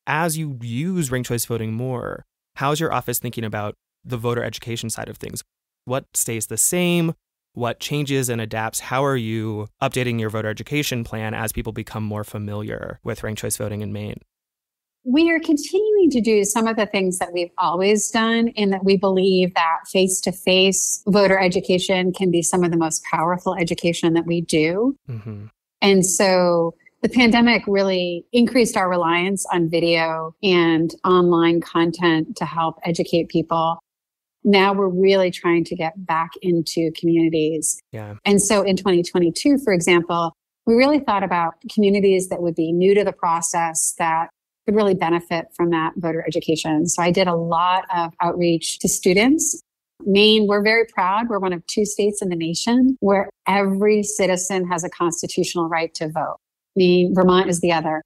as 0.07 0.37
you 0.37 0.57
use 0.61 1.11
ranked 1.11 1.27
choice 1.27 1.45
voting 1.45 1.73
more, 1.73 2.25
how's 2.55 2.79
your 2.79 2.93
office 2.93 3.19
thinking 3.19 3.43
about 3.43 3.75
the 4.03 4.17
voter 4.17 4.43
education 4.43 4.89
side 4.89 5.09
of 5.09 5.17
things? 5.17 5.43
What 5.85 6.05
stays 6.13 6.47
the 6.47 6.57
same? 6.57 7.13
What 7.53 7.79
changes 7.79 8.29
and 8.29 8.39
adapts? 8.39 8.79
How 8.79 9.03
are 9.03 9.15
you 9.15 9.67
updating 9.81 10.19
your 10.19 10.29
voter 10.29 10.49
education 10.49 11.03
plan 11.03 11.33
as 11.33 11.51
people 11.51 11.73
become 11.73 12.03
more 12.03 12.23
familiar 12.23 12.99
with 13.03 13.23
ranked 13.23 13.41
choice 13.41 13.57
voting 13.57 13.81
in 13.81 13.91
Maine? 13.91 14.21
We 15.07 15.31
are 15.31 15.39
continuing 15.39 16.09
to 16.09 16.19
do 16.19 16.43
some 16.43 16.67
of 16.67 16.75
the 16.75 16.85
things 16.85 17.17
that 17.19 17.31
we've 17.31 17.51
always 17.57 18.11
done 18.11 18.49
in 18.49 18.71
that 18.71 18.83
we 18.83 18.97
believe 18.97 19.53
that 19.53 19.79
face 19.89 20.19
to 20.19 20.33
face 20.33 21.01
voter 21.07 21.39
education 21.39 22.11
can 22.11 22.29
be 22.29 22.41
some 22.41 22.61
of 22.61 22.71
the 22.71 22.77
most 22.77 23.01
powerful 23.09 23.55
education 23.55 24.13
that 24.15 24.25
we 24.25 24.41
do. 24.41 24.97
Mm-hmm. 25.09 25.45
And 25.81 26.05
so 26.05 26.75
the 27.03 27.07
pandemic 27.07 27.63
really 27.67 28.25
increased 28.33 28.75
our 28.75 28.89
reliance 28.89 29.45
on 29.53 29.69
video 29.69 30.35
and 30.43 30.93
online 31.05 31.61
content 31.61 32.35
to 32.35 32.45
help 32.45 32.77
educate 32.83 33.29
people. 33.29 33.79
Now 34.43 34.73
we're 34.73 34.89
really 34.89 35.31
trying 35.31 35.63
to 35.65 35.75
get 35.75 36.05
back 36.05 36.31
into 36.41 36.91
communities. 36.99 37.81
Yeah. 37.93 38.15
And 38.25 38.41
so 38.41 38.61
in 38.61 38.75
2022, 38.75 39.59
for 39.63 39.71
example, 39.71 40.33
we 40.65 40.73
really 40.73 40.99
thought 40.99 41.23
about 41.23 41.53
communities 41.73 42.27
that 42.27 42.41
would 42.41 42.55
be 42.55 42.73
new 42.73 42.93
to 42.93 43.05
the 43.05 43.13
process 43.13 43.95
that 43.99 44.27
could 44.67 44.75
really 44.75 44.95
benefit 44.95 45.45
from 45.55 45.69
that 45.69 45.93
voter 45.95 46.23
education. 46.27 46.87
So 46.87 47.01
I 47.01 47.09
did 47.09 47.27
a 47.27 47.35
lot 47.35 47.85
of 47.95 48.13
outreach 48.21 48.79
to 48.79 48.89
students. 48.89 49.61
Maine, 50.05 50.45
we're 50.45 50.63
very 50.63 50.85
proud. 50.93 51.29
We're 51.29 51.39
one 51.39 51.53
of 51.53 51.65
two 51.67 51.85
states 51.85 52.21
in 52.21 52.29
the 52.29 52.35
nation 52.35 52.97
where 52.99 53.29
every 53.47 54.03
citizen 54.03 54.67
has 54.67 54.83
a 54.83 54.89
constitutional 54.89 55.69
right 55.69 55.93
to 55.95 56.09
vote. 56.09 56.37
Maine, 56.75 57.13
Vermont 57.15 57.49
is 57.49 57.61
the 57.61 57.71
other. 57.71 58.03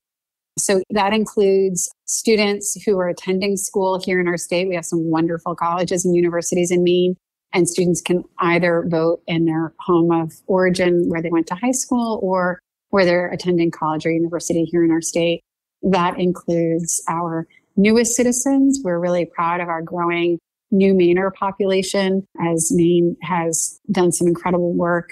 So 0.59 0.83
that 0.91 1.13
includes 1.13 1.89
students 2.05 2.77
who 2.85 2.99
are 2.99 3.07
attending 3.07 3.57
school 3.57 3.99
here 3.99 4.19
in 4.19 4.27
our 4.27 4.37
state. 4.37 4.67
We 4.67 4.75
have 4.75 4.85
some 4.85 5.09
wonderful 5.09 5.55
colleges 5.55 6.05
and 6.05 6.15
universities 6.15 6.69
in 6.69 6.83
Maine, 6.83 7.15
and 7.53 7.67
students 7.67 8.01
can 8.01 8.23
either 8.39 8.85
vote 8.87 9.21
in 9.27 9.45
their 9.45 9.73
home 9.79 10.11
of 10.11 10.33
origin 10.45 11.05
where 11.07 11.21
they 11.21 11.29
went 11.31 11.47
to 11.47 11.55
high 11.55 11.71
school 11.71 12.19
or 12.21 12.59
where 12.89 13.05
they're 13.05 13.29
attending 13.29 13.71
college 13.71 14.05
or 14.05 14.11
university 14.11 14.65
here 14.65 14.83
in 14.83 14.91
our 14.91 15.01
state. 15.01 15.41
That 15.83 16.19
includes 16.19 17.03
our 17.09 17.47
newest 17.75 18.15
citizens. 18.15 18.79
We're 18.83 18.99
really 18.99 19.25
proud 19.25 19.61
of 19.61 19.69
our 19.69 19.81
growing 19.81 20.39
new 20.71 20.93
Mainer 20.93 21.33
population 21.33 22.25
as 22.41 22.71
Maine 22.71 23.17
has 23.21 23.79
done 23.91 24.11
some 24.11 24.27
incredible 24.27 24.73
work 24.73 25.09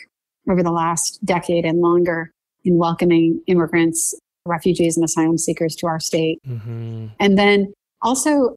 over 0.49 0.63
the 0.63 0.71
last 0.71 1.23
decade 1.25 1.65
and 1.65 1.79
longer 1.79 2.31
in 2.63 2.77
welcoming 2.77 3.41
immigrants, 3.47 4.15
refugees, 4.45 4.95
and 4.95 5.03
asylum 5.03 5.37
seekers 5.37 5.75
to 5.75 5.87
our 5.87 5.99
state. 5.99 6.39
Mm-hmm. 6.47 7.07
And 7.19 7.37
then 7.37 7.73
also 8.01 8.55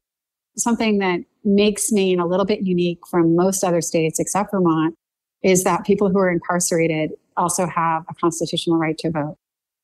something 0.57 0.99
that 0.99 1.19
makes 1.43 1.91
Maine 1.91 2.19
a 2.19 2.25
little 2.25 2.45
bit 2.45 2.61
unique 2.61 2.99
from 3.09 3.35
most 3.35 3.63
other 3.63 3.81
states 3.81 4.19
except 4.19 4.51
Vermont 4.51 4.95
is 5.43 5.63
that 5.65 5.85
people 5.85 6.09
who 6.09 6.17
are 6.19 6.31
incarcerated 6.31 7.11
also 7.35 7.65
have 7.67 8.03
a 8.09 8.13
constitutional 8.13 8.77
right 8.77 8.97
to 8.99 9.11
vote. 9.11 9.35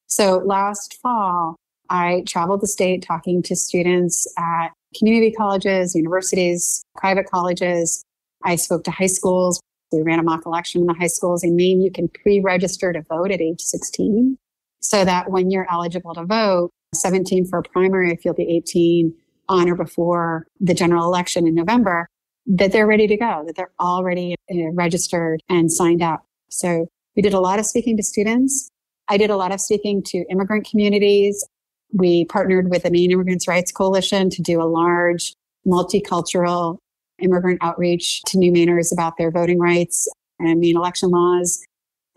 So 0.07 0.41
last 0.45 0.97
fall, 1.01 1.57
I 1.89 2.23
traveled 2.27 2.61
the 2.61 2.67
state 2.67 3.03
talking 3.03 3.41
to 3.43 3.55
students 3.55 4.31
at 4.37 4.69
community 4.97 5.31
colleges, 5.31 5.95
universities, 5.95 6.83
private 6.97 7.29
colleges. 7.29 8.03
I 8.43 8.55
spoke 8.55 8.83
to 8.85 8.91
high 8.91 9.07
schools. 9.07 9.59
We 9.91 10.01
ran 10.01 10.19
a 10.19 10.23
mock 10.23 10.45
election 10.45 10.81
in 10.81 10.87
the 10.87 10.93
high 10.93 11.07
schools. 11.07 11.43
In 11.43 11.55
Maine, 11.55 11.81
you 11.81 11.91
can 11.91 12.07
pre-register 12.09 12.93
to 12.93 13.01
vote 13.01 13.31
at 13.31 13.41
age 13.41 13.61
16 13.61 14.37
so 14.81 15.03
that 15.03 15.31
when 15.31 15.49
you're 15.49 15.67
eligible 15.71 16.13
to 16.13 16.25
vote, 16.25 16.69
17 16.93 17.45
for 17.45 17.59
a 17.59 17.63
primary, 17.63 18.11
if 18.11 18.23
you'll 18.23 18.33
be 18.33 18.57
18 18.57 19.13
on 19.47 19.69
or 19.69 19.75
before 19.75 20.45
the 20.59 20.73
general 20.73 21.05
election 21.05 21.47
in 21.47 21.55
November, 21.55 22.07
that 22.45 22.71
they're 22.71 22.87
ready 22.87 23.07
to 23.07 23.17
go, 23.17 23.43
that 23.45 23.55
they're 23.55 23.71
already 23.79 24.35
uh, 24.51 24.71
registered 24.73 25.41
and 25.49 25.71
signed 25.71 26.01
up. 26.01 26.23
So 26.49 26.87
we 27.15 27.21
did 27.21 27.33
a 27.33 27.39
lot 27.39 27.59
of 27.59 27.65
speaking 27.65 27.97
to 27.97 28.03
students. 28.03 28.69
I 29.07 29.17
did 29.17 29.29
a 29.29 29.37
lot 29.37 29.51
of 29.51 29.59
speaking 29.59 30.03
to 30.07 30.25
immigrant 30.31 30.67
communities. 30.69 31.45
We 31.93 32.25
partnered 32.25 32.69
with 32.69 32.83
the 32.83 32.91
Maine 32.91 33.11
Immigrants' 33.11 33.47
Rights 33.47 33.71
Coalition 33.71 34.29
to 34.29 34.41
do 34.41 34.61
a 34.61 34.63
large 34.63 35.33
multicultural 35.67 36.77
immigrant 37.19 37.59
outreach 37.61 38.21
to 38.23 38.37
new 38.37 38.51
Mainers 38.51 38.93
about 38.93 39.17
their 39.17 39.31
voting 39.31 39.59
rights 39.59 40.07
and 40.39 40.59
Maine 40.59 40.77
election 40.77 41.09
laws. 41.09 41.59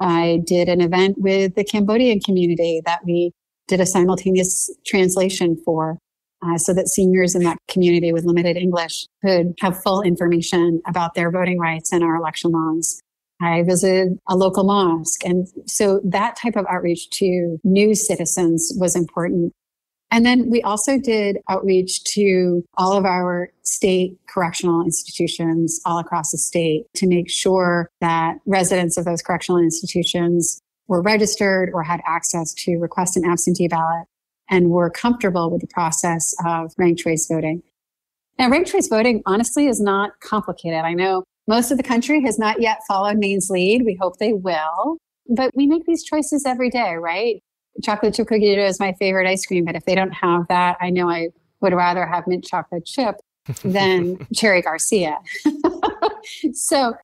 I 0.01 0.41
did 0.47 0.69
an 0.69 0.81
event 0.81 1.17
with 1.19 1.55
the 1.55 1.65
Cambodian 1.65 2.21
community 2.21 2.83
that 2.85 3.05
we 3.05 3.33
did 3.69 3.81
a 3.81 3.87
simultaneous 3.87 4.71
translation 4.85 5.57
for 5.65 5.99
uh, 6.45 6.59
so 6.59 6.75
that 6.75 6.89
seniors 6.89 7.35
in 7.35 7.43
that 7.45 7.59
community 7.69 8.13
with 8.13 8.25
limited 8.25 8.57
English 8.57 9.07
could 9.25 9.55
have 9.61 9.81
full 9.83 10.03
information 10.03 10.83
about 10.87 11.15
their 11.15 11.31
voting 11.31 11.59
rights 11.59 11.93
and 11.93 12.03
our 12.03 12.17
election 12.17 12.51
laws. 12.51 13.01
I 13.41 13.63
visited 13.63 14.19
a 14.29 14.37
local 14.37 14.65
mosque. 14.65 15.25
And 15.25 15.49
so 15.67 16.01
that 16.05 16.37
type 16.37 16.57
of 16.57 16.67
outreach 16.69 17.11
to 17.11 17.59
new 17.65 17.95
citizens 17.95 18.73
was 18.77 18.95
important. 18.95 19.53
And 20.13 20.27
then 20.27 20.51
we 20.51 20.61
also 20.61 20.99
did 20.99 21.39
outreach 21.49 22.05
to 22.13 22.63
all 22.77 22.93
of 22.93 23.07
our 23.07 23.49
state 23.63 24.19
correctional 24.29 24.85
institutions 24.85 25.81
all 25.87 25.99
across 25.99 26.33
the 26.33 26.39
state 26.39 26.85
to 26.97 27.09
make 27.09 27.31
sure 27.31 27.89
that 28.03 28.37
residents 28.45 28.99
of 28.99 29.07
those 29.07 29.23
correctional 29.23 29.59
institutions 29.59 30.61
were 30.87 31.01
registered 31.01 31.71
or 31.73 31.83
had 31.83 32.03
access 32.07 32.53
to 32.53 32.77
request 32.77 33.17
an 33.17 33.25
absentee 33.25 33.69
ballot 33.69 34.07
and 34.51 34.69
were 34.69 34.91
comfortable 34.91 35.51
with 35.51 35.63
the 35.63 35.67
process 35.69 36.35
of 36.45 36.75
ranked 36.77 37.01
choice 37.01 37.27
voting. 37.27 37.63
Now, 38.39 38.51
ranked 38.51 38.71
choice 38.71 38.89
voting 38.89 39.23
honestly 39.25 39.67
is 39.67 39.81
not 39.81 40.21
complicated. 40.21 40.81
I 40.81 40.93
know 40.93 41.25
most 41.49 41.71
of 41.71 41.79
the 41.79 41.83
country 41.83 42.23
has 42.23 42.39
not 42.39 42.61
yet 42.61 42.81
followed 42.87 43.17
Maine's 43.17 43.49
lead. 43.49 43.83
We 43.87 43.97
hope 43.99 44.19
they 44.19 44.35
will. 44.35 44.99
But 45.35 45.53
we 45.55 45.67
make 45.67 45.87
these 45.87 46.05
choices 46.05 46.45
every 46.45 46.69
day, 46.69 46.97
right? 46.97 47.43
Chocolate 47.83 48.15
chip 48.15 48.29
cookie 48.29 48.55
dough 48.55 48.65
is 48.65 48.81
my 48.81 48.93
favorite 48.95 49.29
ice 49.29 49.47
cream, 49.47 49.65
but 49.65 49.77
if 49.77 49.85
they 49.85 49.95
don't 49.95 50.13
have 50.13 50.47
that, 50.49 50.77
I 50.81 50.91
know 50.91 51.09
I 51.09 51.29
would 51.61 51.73
rather 51.73 52.07
have 52.07 52.27
mint 52.27 52.45
chocolate 52.45 52.85
chip 52.85 53.17
than 53.65 54.27
Cherry 54.35 54.63
Garcia. 54.63 55.19
so, 56.53 56.95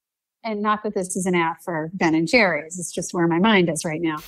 and 0.44 0.62
not 0.62 0.82
that 0.82 0.94
this 0.94 1.16
is 1.16 1.26
an 1.26 1.34
ad 1.34 1.56
for 1.64 1.90
Ben 1.94 2.14
and 2.14 2.28
Jerry's, 2.28 2.78
it's 2.78 2.92
just 2.92 3.14
where 3.14 3.26
my 3.26 3.38
mind 3.38 3.70
is 3.70 3.84
right 3.84 4.00
now. 4.00 4.18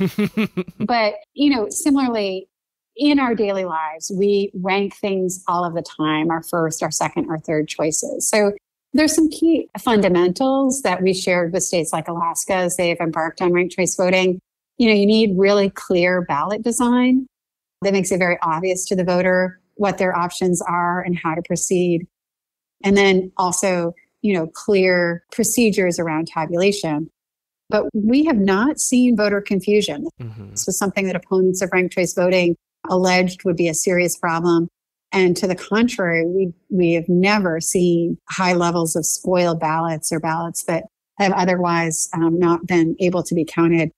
but, 0.79 1.15
you 1.35 1.55
know, 1.55 1.69
similarly, 1.69 2.49
in 2.97 3.19
our 3.19 3.35
daily 3.35 3.65
lives, 3.65 4.13
we 4.15 4.51
rank 4.55 4.95
things 4.97 5.43
all 5.47 5.65
of 5.65 5.75
the 5.75 5.83
time, 5.83 6.31
our 6.31 6.43
first, 6.43 6.83
our 6.83 6.91
second, 6.91 7.31
our 7.31 7.39
third 7.39 7.69
choices. 7.69 8.29
So 8.29 8.53
there's 8.93 9.15
some 9.15 9.31
key 9.31 9.69
fundamentals 9.79 10.83
that 10.83 11.03
we 11.03 11.15
shared 11.15 11.53
with 11.53 11.63
states 11.63 11.93
like 11.93 12.09
Alaska 12.09 12.55
as 12.55 12.77
they've 12.77 13.01
embarked 13.01 13.41
on 13.41 13.53
ranked 13.53 13.77
choice 13.77 13.95
voting. 13.97 14.41
You 14.81 14.89
know, 14.89 14.95
you 14.95 15.05
need 15.05 15.37
really 15.37 15.69
clear 15.69 16.23
ballot 16.23 16.63
design 16.63 17.27
that 17.83 17.93
makes 17.93 18.11
it 18.11 18.17
very 18.17 18.39
obvious 18.43 18.87
to 18.87 18.97
the 18.97 19.05
voter 19.05 19.61
what 19.75 19.99
their 19.99 20.17
options 20.17 20.63
are 20.63 21.03
and 21.03 21.19
how 21.19 21.35
to 21.35 21.43
proceed. 21.43 22.07
And 22.83 22.97
then 22.97 23.31
also, 23.37 23.93
you 24.23 24.33
know, 24.33 24.47
clear 24.47 25.23
procedures 25.33 25.99
around 25.99 26.29
tabulation. 26.29 27.11
But 27.69 27.85
we 27.93 28.25
have 28.25 28.39
not 28.39 28.81
seen 28.81 29.19
voter 29.19 29.43
confusion. 29.43 30.07
Mm-hmm. 30.19 30.53
This 30.53 30.65
was 30.65 30.79
something 30.79 31.05
that 31.09 31.15
opponents 31.15 31.61
of 31.61 31.69
ranked 31.75 31.93
choice 31.95 32.15
voting 32.15 32.57
alleged 32.89 33.45
would 33.45 33.59
be 33.59 33.69
a 33.69 33.75
serious 33.75 34.17
problem. 34.17 34.67
And 35.13 35.37
to 35.37 35.47
the 35.47 35.55
contrary, 35.55 36.25
we, 36.25 36.55
we 36.71 36.95
have 36.95 37.07
never 37.07 37.61
seen 37.61 38.17
high 38.31 38.55
levels 38.55 38.97
of 38.97 39.05
spoiled 39.05 39.61
ballots 39.61 40.11
or 40.11 40.21
ballots 40.21 40.65
that 40.65 40.85
have 41.19 41.33
otherwise 41.33 42.09
um, 42.15 42.39
not 42.39 42.67
been 42.67 42.97
able 42.99 43.23
to 43.25 43.35
be 43.35 43.45
counted. 43.45 43.91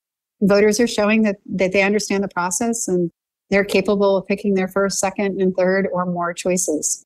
Voters 0.43 0.79
are 0.81 0.87
showing 0.87 1.23
that, 1.23 1.37
that 1.47 1.73
they 1.73 1.83
understand 1.83 2.23
the 2.23 2.29
process 2.29 2.89
and 2.89 3.11
they're 3.51 3.65
capable 3.65 4.17
of 4.17 4.27
picking 4.27 4.55
their 4.55 4.69
first, 4.69 4.99
second, 4.99 5.41
and 5.41 5.55
third 5.57 5.89
or 5.93 6.07
more 6.07 6.35
choices. 6.35 7.05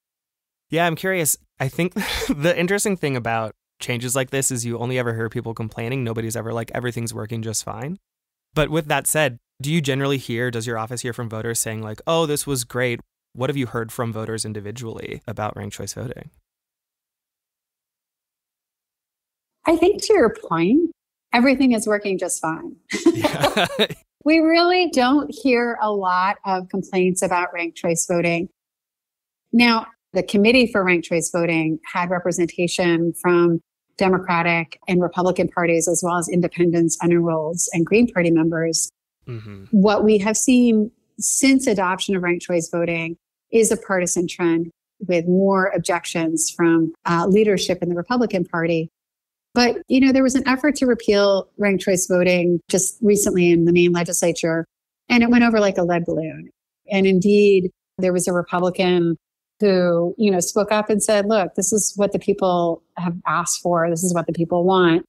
Yeah, 0.70 0.86
I'm 0.86 0.96
curious. 0.96 1.36
I 1.60 1.68
think 1.68 1.94
the 2.28 2.54
interesting 2.56 2.96
thing 2.96 3.16
about 3.16 3.52
changes 3.80 4.16
like 4.16 4.30
this 4.30 4.50
is 4.50 4.64
you 4.64 4.78
only 4.78 4.98
ever 4.98 5.14
hear 5.14 5.28
people 5.28 5.54
complaining. 5.54 6.02
Nobody's 6.02 6.36
ever 6.36 6.52
like, 6.52 6.70
everything's 6.74 7.14
working 7.14 7.42
just 7.42 7.64
fine. 7.64 7.98
But 8.54 8.70
with 8.70 8.86
that 8.86 9.06
said, 9.06 9.38
do 9.60 9.72
you 9.72 9.80
generally 9.80 10.18
hear, 10.18 10.50
does 10.50 10.66
your 10.66 10.78
office 10.78 11.02
hear 11.02 11.12
from 11.12 11.28
voters 11.28 11.58
saying, 11.58 11.82
like, 11.82 12.00
oh, 12.06 12.26
this 12.26 12.46
was 12.46 12.64
great? 12.64 13.00
What 13.32 13.50
have 13.50 13.56
you 13.56 13.66
heard 13.66 13.92
from 13.92 14.12
voters 14.12 14.44
individually 14.44 15.22
about 15.26 15.56
ranked 15.56 15.76
choice 15.76 15.94
voting? 15.94 16.30
I 19.66 19.76
think 19.76 20.02
to 20.04 20.14
your 20.14 20.34
point, 20.48 20.90
everything 21.36 21.72
is 21.72 21.86
working 21.86 22.18
just 22.18 22.40
fine. 22.40 22.76
Yeah. 23.12 23.66
we 24.24 24.38
really 24.38 24.90
don't 24.90 25.30
hear 25.30 25.78
a 25.82 25.92
lot 25.92 26.36
of 26.46 26.68
complaints 26.68 27.22
about 27.22 27.52
ranked 27.52 27.76
choice 27.76 28.06
voting. 28.10 28.48
Now, 29.52 29.86
the 30.14 30.22
committee 30.22 30.66
for 30.66 30.82
ranked 30.82 31.06
choice 31.06 31.30
voting 31.30 31.78
had 31.92 32.10
representation 32.10 33.12
from 33.20 33.60
Democratic 33.98 34.78
and 34.88 35.00
Republican 35.00 35.48
parties, 35.48 35.88
as 35.88 36.02
well 36.02 36.18
as 36.18 36.28
independents, 36.28 36.98
unenrolled, 37.02 37.62
and 37.72 37.84
Green 37.84 38.10
Party 38.12 38.30
members. 38.30 38.90
Mm-hmm. 39.28 39.64
What 39.70 40.04
we 40.04 40.18
have 40.18 40.36
seen 40.36 40.90
since 41.18 41.66
adoption 41.66 42.16
of 42.16 42.22
ranked 42.22 42.44
choice 42.44 42.68
voting 42.70 43.16
is 43.52 43.70
a 43.70 43.76
partisan 43.76 44.26
trend 44.26 44.70
with 45.06 45.26
more 45.26 45.70
objections 45.74 46.50
from 46.50 46.92
uh, 47.04 47.26
leadership 47.26 47.82
in 47.82 47.88
the 47.88 47.94
Republican 47.94 48.44
Party. 48.44 48.90
But, 49.56 49.78
you 49.88 50.00
know, 50.00 50.12
there 50.12 50.22
was 50.22 50.34
an 50.34 50.46
effort 50.46 50.76
to 50.76 50.86
repeal 50.86 51.48
ranked 51.56 51.82
choice 51.82 52.06
voting 52.06 52.60
just 52.68 52.98
recently 53.00 53.50
in 53.50 53.64
the 53.64 53.72
Maine 53.72 53.92
legislature, 53.92 54.66
and 55.08 55.22
it 55.22 55.30
went 55.30 55.44
over 55.44 55.60
like 55.60 55.78
a 55.78 55.82
lead 55.82 56.04
balloon. 56.04 56.50
And 56.92 57.06
indeed, 57.06 57.70
there 57.96 58.12
was 58.12 58.28
a 58.28 58.34
Republican 58.34 59.16
who, 59.60 60.14
you 60.18 60.30
know, 60.30 60.40
spoke 60.40 60.70
up 60.70 60.90
and 60.90 61.02
said, 61.02 61.24
look, 61.24 61.54
this 61.54 61.72
is 61.72 61.94
what 61.96 62.12
the 62.12 62.18
people 62.18 62.82
have 62.98 63.16
asked 63.26 63.62
for. 63.62 63.88
This 63.88 64.04
is 64.04 64.12
what 64.12 64.26
the 64.26 64.34
people 64.34 64.62
want. 64.62 65.06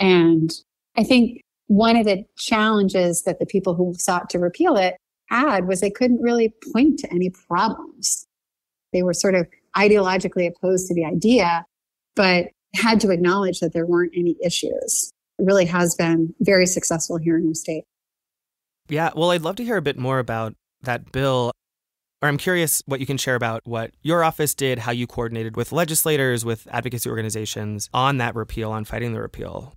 And 0.00 0.50
I 0.96 1.04
think 1.04 1.42
one 1.66 1.96
of 1.96 2.06
the 2.06 2.24
challenges 2.38 3.24
that 3.24 3.40
the 3.40 3.46
people 3.46 3.74
who 3.74 3.92
sought 3.98 4.30
to 4.30 4.38
repeal 4.38 4.76
it 4.78 4.96
had 5.28 5.68
was 5.68 5.82
they 5.82 5.90
couldn't 5.90 6.22
really 6.22 6.54
point 6.72 6.98
to 7.00 7.12
any 7.12 7.28
problems. 7.28 8.24
They 8.94 9.02
were 9.02 9.12
sort 9.12 9.34
of 9.34 9.46
ideologically 9.76 10.48
opposed 10.48 10.88
to 10.88 10.94
the 10.94 11.04
idea, 11.04 11.66
but 12.14 12.46
had 12.76 13.00
to 13.00 13.10
acknowledge 13.10 13.60
that 13.60 13.72
there 13.72 13.86
weren't 13.86 14.12
any 14.16 14.36
issues. 14.44 15.12
It 15.38 15.44
really 15.44 15.66
has 15.66 15.94
been 15.94 16.34
very 16.40 16.66
successful 16.66 17.18
here 17.18 17.36
in 17.36 17.48
the 17.48 17.54
state. 17.54 17.84
Yeah, 18.88 19.10
well, 19.16 19.30
I'd 19.30 19.42
love 19.42 19.56
to 19.56 19.64
hear 19.64 19.76
a 19.76 19.82
bit 19.82 19.98
more 19.98 20.18
about 20.18 20.54
that 20.82 21.12
bill. 21.12 21.52
Or 22.22 22.28
I'm 22.28 22.38
curious 22.38 22.82
what 22.86 23.00
you 23.00 23.06
can 23.06 23.18
share 23.18 23.34
about 23.34 23.60
what 23.64 23.90
your 24.02 24.24
office 24.24 24.54
did, 24.54 24.78
how 24.78 24.92
you 24.92 25.06
coordinated 25.06 25.56
with 25.56 25.70
legislators, 25.72 26.44
with 26.44 26.66
advocacy 26.70 27.10
organizations 27.10 27.90
on 27.92 28.16
that 28.18 28.34
repeal, 28.34 28.70
on 28.70 28.84
fighting 28.84 29.12
the 29.12 29.20
repeal. 29.20 29.74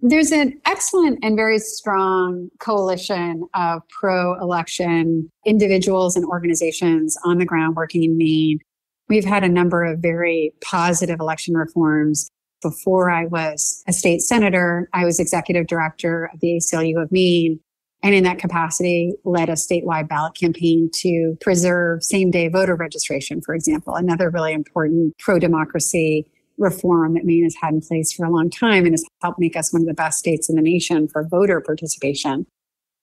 There's 0.00 0.32
an 0.32 0.60
excellent 0.66 1.18
and 1.22 1.36
very 1.36 1.58
strong 1.58 2.48
coalition 2.58 3.44
of 3.54 3.82
pro 3.88 4.38
election 4.40 5.30
individuals 5.46 6.16
and 6.16 6.24
organizations 6.24 7.16
on 7.24 7.38
the 7.38 7.44
ground 7.44 7.76
working 7.76 8.02
in 8.02 8.16
Maine. 8.16 8.58
We've 9.08 9.24
had 9.24 9.44
a 9.44 9.48
number 9.48 9.84
of 9.84 9.98
very 9.98 10.52
positive 10.62 11.20
election 11.20 11.54
reforms. 11.54 12.28
Before 12.62 13.10
I 13.10 13.26
was 13.26 13.82
a 13.86 13.92
state 13.92 14.22
senator, 14.22 14.88
I 14.94 15.04
was 15.04 15.20
executive 15.20 15.66
director 15.66 16.30
of 16.32 16.40
the 16.40 16.56
ACLU 16.56 17.02
of 17.02 17.12
Maine. 17.12 17.60
And 18.02 18.14
in 18.14 18.24
that 18.24 18.38
capacity, 18.38 19.14
led 19.24 19.48
a 19.48 19.52
statewide 19.52 20.08
ballot 20.08 20.34
campaign 20.34 20.90
to 20.94 21.36
preserve 21.40 22.02
same 22.02 22.30
day 22.30 22.48
voter 22.48 22.76
registration, 22.76 23.40
for 23.40 23.54
example, 23.54 23.94
another 23.94 24.30
really 24.30 24.52
important 24.52 25.14
pro 25.18 25.38
democracy 25.38 26.26
reform 26.58 27.14
that 27.14 27.24
Maine 27.24 27.44
has 27.44 27.56
had 27.60 27.74
in 27.74 27.80
place 27.80 28.12
for 28.12 28.24
a 28.24 28.30
long 28.30 28.50
time 28.50 28.84
and 28.84 28.92
has 28.92 29.04
helped 29.22 29.40
make 29.40 29.56
us 29.56 29.72
one 29.72 29.82
of 29.82 29.88
the 29.88 29.94
best 29.94 30.18
states 30.18 30.48
in 30.48 30.56
the 30.56 30.62
nation 30.62 31.08
for 31.08 31.26
voter 31.26 31.60
participation. 31.60 32.46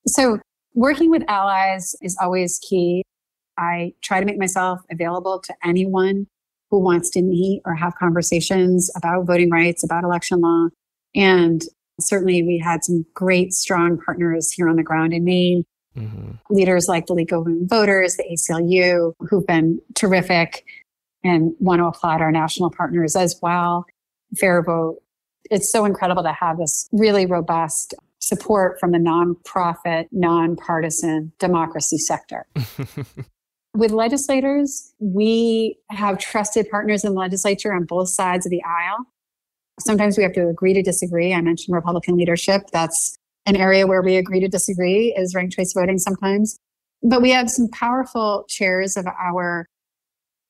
So 0.07 0.39
working 0.73 1.09
with 1.09 1.23
allies 1.27 1.95
is 2.01 2.17
always 2.21 2.59
key. 2.59 3.03
I 3.57 3.93
try 4.01 4.19
to 4.19 4.25
make 4.25 4.37
myself 4.37 4.81
available 4.91 5.39
to 5.39 5.53
anyone 5.63 6.27
who 6.69 6.79
wants 6.79 7.09
to 7.11 7.21
meet 7.21 7.61
or 7.65 7.75
have 7.75 7.95
conversations 7.95 8.89
about 8.95 9.25
voting 9.25 9.49
rights, 9.49 9.83
about 9.83 10.03
election 10.03 10.39
law. 10.39 10.69
And 11.13 11.61
certainly 11.99 12.41
we 12.43 12.57
had 12.57 12.83
some 12.83 13.05
great, 13.13 13.53
strong 13.53 13.99
partners 14.03 14.51
here 14.51 14.69
on 14.69 14.77
the 14.77 14.83
ground 14.83 15.13
in 15.13 15.23
Maine. 15.23 15.63
Mm-hmm. 15.95 16.31
Leaders 16.49 16.87
like 16.87 17.07
the 17.07 17.13
League 17.13 17.33
of 17.33 17.43
Women 17.45 17.67
Voters, 17.67 18.15
the 18.15 18.23
ACLU, 18.23 19.13
who've 19.29 19.45
been 19.45 19.81
terrific 19.93 20.63
and 21.23 21.53
want 21.59 21.79
to 21.79 21.85
applaud 21.85 22.21
our 22.21 22.31
national 22.31 22.71
partners 22.71 23.17
as 23.17 23.37
well. 23.41 23.85
FairVote. 24.41 24.95
It's 25.49 25.69
so 25.69 25.83
incredible 25.83 26.23
to 26.23 26.31
have 26.31 26.57
this 26.57 26.87
really 26.93 27.25
robust 27.25 27.93
support 28.19 28.79
from 28.79 28.91
the 28.91 28.97
nonprofit, 28.97 30.07
nonpartisan 30.11 31.33
democracy 31.39 31.97
sector. 31.97 32.47
With 33.73 33.91
legislators, 33.91 34.93
we 34.99 35.77
have 35.89 36.17
trusted 36.17 36.69
partners 36.69 37.05
in 37.05 37.13
the 37.13 37.19
legislature 37.19 37.73
on 37.73 37.85
both 37.85 38.09
sides 38.09 38.45
of 38.45 38.49
the 38.49 38.61
aisle. 38.63 39.05
Sometimes 39.79 40.17
we 40.17 40.23
have 40.23 40.33
to 40.33 40.47
agree 40.47 40.73
to 40.73 40.81
disagree. 40.81 41.33
I 41.33 41.41
mentioned 41.41 41.73
Republican 41.73 42.17
leadership. 42.17 42.63
That's 42.73 43.15
an 43.45 43.55
area 43.55 43.87
where 43.87 44.01
we 44.01 44.17
agree 44.17 44.41
to 44.41 44.49
disagree 44.49 45.15
is 45.17 45.33
ranked 45.33 45.55
choice 45.55 45.73
voting 45.73 45.97
sometimes. 45.97 46.57
But 47.01 47.21
we 47.21 47.31
have 47.31 47.49
some 47.49 47.69
powerful 47.69 48.45
chairs 48.49 48.97
of 48.97 49.07
our 49.07 49.65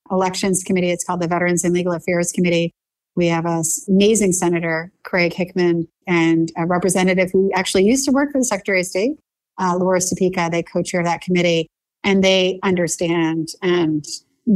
elections 0.09 0.63
committee. 0.63 0.89
It's 0.89 1.03
called 1.03 1.21
the 1.21 1.27
Veterans 1.27 1.63
and 1.63 1.73
Legal 1.73 1.93
Affairs 1.93 2.31
Committee. 2.31 2.73
We 3.15 3.27
have 3.27 3.45
an 3.45 3.63
amazing 3.87 4.33
Senator, 4.33 4.91
Craig 5.03 5.33
Hickman, 5.33 5.87
and 6.07 6.51
a 6.57 6.65
representative 6.65 7.29
who 7.31 7.51
actually 7.53 7.83
used 7.83 8.05
to 8.05 8.11
work 8.11 8.31
for 8.31 8.39
the 8.39 8.45
Secretary 8.45 8.81
of 8.81 8.87
State, 8.87 9.11
uh, 9.59 9.77
Laura 9.77 9.99
Supica. 9.99 10.49
They 10.49 10.63
co-chair 10.63 11.03
that 11.03 11.21
committee, 11.21 11.69
and 12.03 12.23
they 12.23 12.59
understand 12.63 13.49
and 13.61 14.05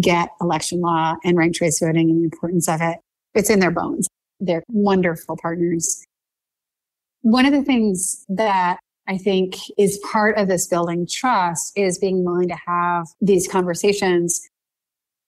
get 0.01 0.29
election 0.41 0.81
law 0.81 1.15
and 1.23 1.37
ranked 1.37 1.57
choice 1.57 1.79
voting 1.79 2.09
and 2.09 2.19
the 2.19 2.25
importance 2.25 2.67
of 2.67 2.81
it. 2.81 2.97
It's 3.33 3.49
in 3.49 3.59
their 3.59 3.71
bones. 3.71 4.07
They're 4.39 4.63
wonderful 4.69 5.37
partners. 5.41 6.03
One 7.21 7.45
of 7.45 7.53
the 7.53 7.63
things 7.63 8.25
that 8.29 8.79
I 9.07 9.17
think 9.17 9.55
is 9.77 9.99
part 10.11 10.37
of 10.37 10.47
this 10.47 10.67
building 10.67 11.07
trust 11.09 11.73
is 11.75 11.97
being 11.97 12.23
willing 12.25 12.49
to 12.49 12.57
have 12.65 13.07
these 13.21 13.47
conversations 13.47 14.41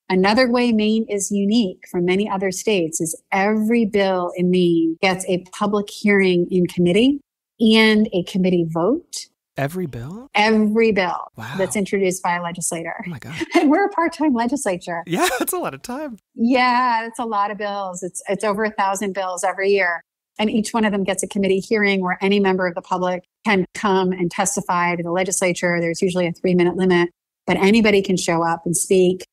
Another 0.10 0.50
way 0.50 0.72
Maine 0.72 1.06
is 1.10 1.32
unique 1.32 1.84
from 1.92 2.06
many 2.06 2.30
other 2.30 2.50
states 2.50 3.02
is 3.02 3.22
every 3.34 3.86
bill 3.86 4.32
in 4.38 4.50
Maine 4.50 4.98
gets 5.02 5.26
a 5.26 5.44
public 5.52 5.90
hearing 5.90 6.48
in 6.50 6.66
committee 6.66 7.20
and 7.60 8.08
a 8.14 8.24
committee 8.24 8.66
vote. 8.70 9.28
Every 9.58 9.88
bill? 9.88 10.30
Every 10.36 10.92
bill 10.92 11.32
wow. 11.36 11.56
that's 11.58 11.76
introduced 11.76 12.22
by 12.22 12.36
a 12.36 12.44
legislator. 12.44 12.94
Oh 13.06 13.10
my 13.10 13.20
God. 13.20 13.36
And 13.56 13.70
we're 13.72 13.86
a 13.86 13.90
part-time 13.90 14.34
legislature. 14.34 15.04
Yeah, 15.08 15.28
that's 15.40 15.54
a 15.54 15.58
lot 15.58 15.74
of 15.74 15.82
time. 15.82 16.18
Yeah, 16.36 17.06
it's 17.08 17.20
a 17.20 17.26
lot 17.26 17.50
of 17.50 17.58
bills. 17.58 18.04
It's 18.04 18.22
it's 18.30 18.44
over 18.44 18.64
a 18.64 18.72
thousand 18.72 19.14
bills 19.14 19.44
every 19.44 19.72
year. 19.72 20.04
And 20.40 20.52
each 20.52 20.72
one 20.72 20.86
of 20.86 20.92
them 20.92 21.04
gets 21.04 21.24
a 21.24 21.28
committee 21.28 21.60
hearing 21.60 22.02
where 22.02 22.18
any 22.22 22.40
member 22.40 22.68
of 22.68 22.76
the 22.76 22.82
public 22.82 23.24
can 23.44 23.66
come 23.74 24.12
and 24.12 24.30
testify 24.30 24.96
to 24.96 25.02
the 25.02 25.12
legislature. 25.12 25.80
There's 25.82 26.02
usually 26.02 26.28
a 26.28 26.32
three 26.32 26.54
minute 26.54 26.76
limit, 26.76 27.10
but 27.48 27.58
anybody 27.58 28.04
can 28.04 28.18
show 28.18 28.44
up 28.44 28.62
and 28.66 28.78
speak 28.78 29.26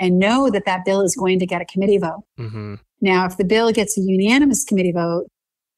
and 0.00 0.18
know 0.18 0.50
that 0.50 0.64
that 0.64 0.84
bill 0.84 1.02
is 1.02 1.14
going 1.14 1.38
to 1.38 1.46
get 1.46 1.62
a 1.62 1.64
committee 1.64 1.98
vote. 1.98 2.24
Mm-hmm. 2.38 2.74
Now, 3.00 3.26
if 3.26 3.36
the 3.36 3.44
bill 3.44 3.70
gets 3.72 3.96
a 3.96 4.00
unanimous 4.00 4.64
committee 4.64 4.92
vote, 4.92 5.26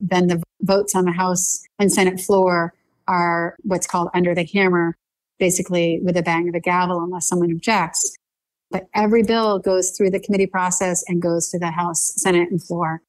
then 0.01 0.29
the 0.29 0.43
votes 0.63 0.95
on 0.95 1.05
the 1.05 1.13
House 1.13 1.63
and 1.79 1.93
Senate 1.93 2.21
floor 2.21 2.73
are 3.09 3.57
what's 3.63 3.87
called 3.87 4.09
under 4.15 4.35
the 4.35 4.49
hammer, 4.53 4.97
basically 5.39 6.01
with 6.03 6.17
a 6.17 6.23
bang 6.23 6.49
of 6.49 6.55
a 6.55 6.61
gavel, 6.61 7.03
unless 7.03 7.29
someone 7.29 7.51
objects. 7.53 8.17
But 8.71 8.87
every 8.95 9.23
bill 9.23 9.59
goes 9.59 9.91
through 9.91 10.11
the 10.11 10.21
committee 10.21 10.47
process 10.47 11.05
and 11.07 11.23
goes 11.23 11.49
to 11.51 11.59
the 11.59 11.71
House, 11.71 12.13
Senate, 12.17 12.51
and 12.51 12.63
floor. 12.63 13.03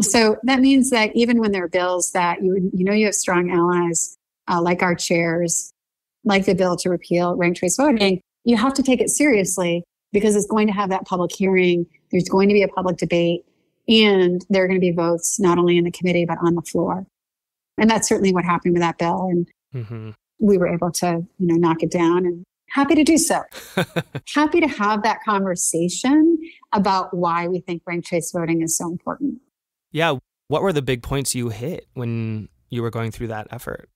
So 0.00 0.36
that 0.44 0.60
means 0.60 0.90
that 0.90 1.14
even 1.14 1.38
when 1.38 1.52
there 1.52 1.64
are 1.64 1.68
bills 1.68 2.12
that 2.12 2.42
you 2.42 2.70
you 2.72 2.84
know 2.84 2.92
you 2.94 3.06
have 3.06 3.14
strong 3.14 3.50
allies 3.50 4.16
uh, 4.48 4.60
like 4.60 4.82
our 4.82 4.94
chairs, 4.94 5.72
like 6.24 6.46
the 6.46 6.54
bill 6.54 6.76
to 6.76 6.88
repeal 6.88 7.36
ranked 7.36 7.60
choice 7.60 7.76
voting, 7.76 8.20
you 8.44 8.56
have 8.56 8.74
to 8.74 8.82
take 8.82 9.00
it 9.00 9.10
seriously 9.10 9.84
because 10.12 10.34
it's 10.34 10.46
going 10.46 10.66
to 10.66 10.72
have 10.72 10.88
that 10.90 11.04
public 11.04 11.32
hearing. 11.32 11.86
There's 12.10 12.28
going 12.28 12.48
to 12.48 12.54
be 12.54 12.62
a 12.62 12.68
public 12.68 12.96
debate, 12.96 13.44
and 13.88 14.44
there 14.48 14.64
are 14.64 14.66
going 14.66 14.80
to 14.80 14.84
be 14.84 14.92
votes 14.92 15.38
not 15.38 15.58
only 15.58 15.76
in 15.76 15.84
the 15.84 15.90
committee 15.90 16.24
but 16.24 16.38
on 16.42 16.54
the 16.54 16.62
floor. 16.62 17.06
And 17.82 17.90
that's 17.90 18.08
certainly 18.08 18.32
what 18.32 18.44
happened 18.44 18.74
with 18.74 18.82
that 18.82 18.96
bill. 18.96 19.28
And 19.28 19.48
mm-hmm. 19.74 20.10
we 20.38 20.56
were 20.56 20.68
able 20.68 20.92
to, 20.92 21.26
you 21.38 21.46
know, 21.48 21.56
knock 21.56 21.82
it 21.82 21.90
down 21.90 22.24
and 22.24 22.44
happy 22.70 22.94
to 22.94 23.02
do 23.02 23.18
so. 23.18 23.42
happy 24.34 24.60
to 24.60 24.68
have 24.68 25.02
that 25.02 25.18
conversation 25.24 26.38
about 26.72 27.12
why 27.12 27.48
we 27.48 27.58
think 27.58 27.82
ranked 27.84 28.06
choice 28.06 28.30
voting 28.32 28.62
is 28.62 28.78
so 28.78 28.88
important. 28.88 29.40
Yeah. 29.90 30.14
What 30.46 30.62
were 30.62 30.72
the 30.72 30.80
big 30.80 31.02
points 31.02 31.34
you 31.34 31.48
hit 31.48 31.88
when 31.94 32.48
you 32.70 32.82
were 32.82 32.90
going 32.90 33.10
through 33.10 33.26
that 33.28 33.48
effort? 33.50 33.88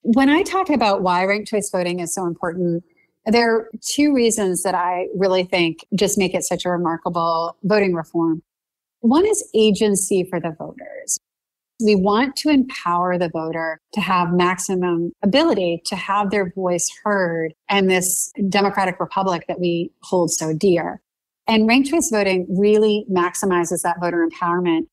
When 0.00 0.30
I 0.30 0.42
talk 0.42 0.70
about 0.70 1.02
why 1.02 1.22
ranked 1.26 1.48
choice 1.48 1.68
voting 1.70 2.00
is 2.00 2.14
so 2.14 2.26
important, 2.26 2.82
there 3.26 3.54
are 3.54 3.70
two 3.82 4.14
reasons 4.14 4.62
that 4.62 4.74
I 4.74 5.08
really 5.14 5.44
think 5.44 5.84
just 5.94 6.16
make 6.16 6.34
it 6.34 6.44
such 6.44 6.64
a 6.64 6.70
remarkable 6.70 7.58
voting 7.62 7.92
reform. 7.92 8.42
One 9.00 9.26
is 9.26 9.46
agency 9.54 10.24
for 10.24 10.40
the 10.40 10.56
voters. 10.58 10.83
We 11.80 11.96
want 11.96 12.36
to 12.36 12.50
empower 12.50 13.18
the 13.18 13.28
voter 13.28 13.80
to 13.94 14.00
have 14.00 14.32
maximum 14.32 15.12
ability 15.22 15.82
to 15.86 15.96
have 15.96 16.30
their 16.30 16.52
voice 16.52 16.88
heard 17.02 17.52
in 17.68 17.88
this 17.88 18.32
democratic 18.48 19.00
republic 19.00 19.44
that 19.48 19.58
we 19.58 19.90
hold 20.02 20.30
so 20.30 20.54
dear. 20.54 21.00
And 21.46 21.66
ranked 21.66 21.90
choice 21.90 22.10
voting 22.10 22.46
really 22.48 23.04
maximizes 23.10 23.82
that 23.82 24.00
voter 24.00 24.26
empowerment. 24.26 24.86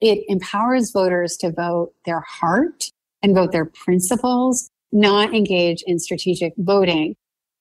It 0.00 0.24
empowers 0.28 0.92
voters 0.92 1.36
to 1.38 1.50
vote 1.50 1.92
their 2.04 2.20
heart 2.20 2.84
and 3.22 3.34
vote 3.34 3.50
their 3.50 3.64
principles, 3.64 4.70
not 4.92 5.34
engage 5.34 5.82
in 5.86 5.98
strategic 5.98 6.52
voting. 6.58 7.16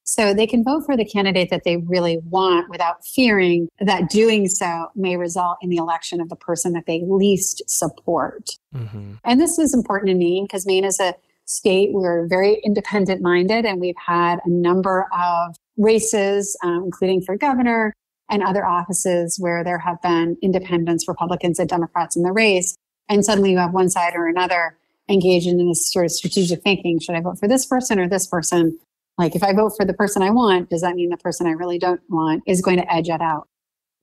So 0.07 0.33
they 0.33 0.47
can 0.47 0.63
vote 0.63 0.85
for 0.85 0.95
the 0.95 1.03
candidate 1.03 1.49
that 1.49 1.65
they 1.65 1.77
really 1.77 2.17
want 2.29 2.69
without 2.69 3.05
fearing 3.05 3.67
that 3.81 4.09
doing 4.09 4.47
so 4.47 4.87
may 4.95 5.17
result 5.17 5.57
in 5.61 5.69
the 5.69 5.75
election 5.75 6.21
of 6.21 6.29
the 6.29 6.35
person 6.37 6.71
that 6.73 6.85
they 6.87 7.03
least 7.05 7.61
support. 7.67 8.51
Mm-hmm. 8.73 9.15
And 9.25 9.39
this 9.39 9.59
is 9.59 9.73
important 9.73 10.11
in 10.11 10.17
Maine 10.17 10.45
because 10.45 10.65
Maine 10.65 10.85
is 10.85 11.01
a 11.01 11.13
state 11.43 11.91
where 11.91 12.21
we're 12.21 12.27
very 12.27 12.61
independent 12.63 13.21
minded 13.21 13.65
and 13.65 13.81
we've 13.81 13.97
had 13.97 14.39
a 14.45 14.49
number 14.49 15.07
of 15.11 15.57
races, 15.75 16.57
um, 16.63 16.83
including 16.85 17.21
for 17.21 17.35
governor 17.35 17.93
and 18.29 18.43
other 18.43 18.65
offices 18.65 19.37
where 19.37 19.61
there 19.61 19.79
have 19.79 20.01
been 20.01 20.37
independents, 20.41 21.05
Republicans, 21.07 21.59
and 21.59 21.67
Democrats 21.67 22.15
in 22.15 22.23
the 22.23 22.31
race. 22.31 22.77
And 23.09 23.25
suddenly 23.25 23.51
you 23.51 23.57
have 23.57 23.73
one 23.73 23.89
side 23.89 24.13
or 24.15 24.27
another 24.27 24.77
engaged 25.09 25.47
in 25.47 25.57
this 25.67 25.91
sort 25.91 26.05
of 26.05 26.11
strategic 26.11 26.61
thinking. 26.61 26.99
Should 26.99 27.15
I 27.15 27.21
vote 27.21 27.39
for 27.39 27.47
this 27.47 27.65
person 27.65 27.99
or 27.99 28.07
this 28.07 28.27
person? 28.27 28.77
Like 29.17 29.35
if 29.35 29.43
I 29.43 29.53
vote 29.53 29.73
for 29.75 29.85
the 29.85 29.93
person 29.93 30.21
I 30.21 30.29
want, 30.29 30.69
does 30.69 30.81
that 30.81 30.95
mean 30.95 31.09
the 31.09 31.17
person 31.17 31.47
I 31.47 31.51
really 31.51 31.79
don't 31.79 32.01
want 32.09 32.43
is 32.45 32.61
going 32.61 32.77
to 32.77 32.93
edge 32.93 33.09
it 33.09 33.21
out? 33.21 33.47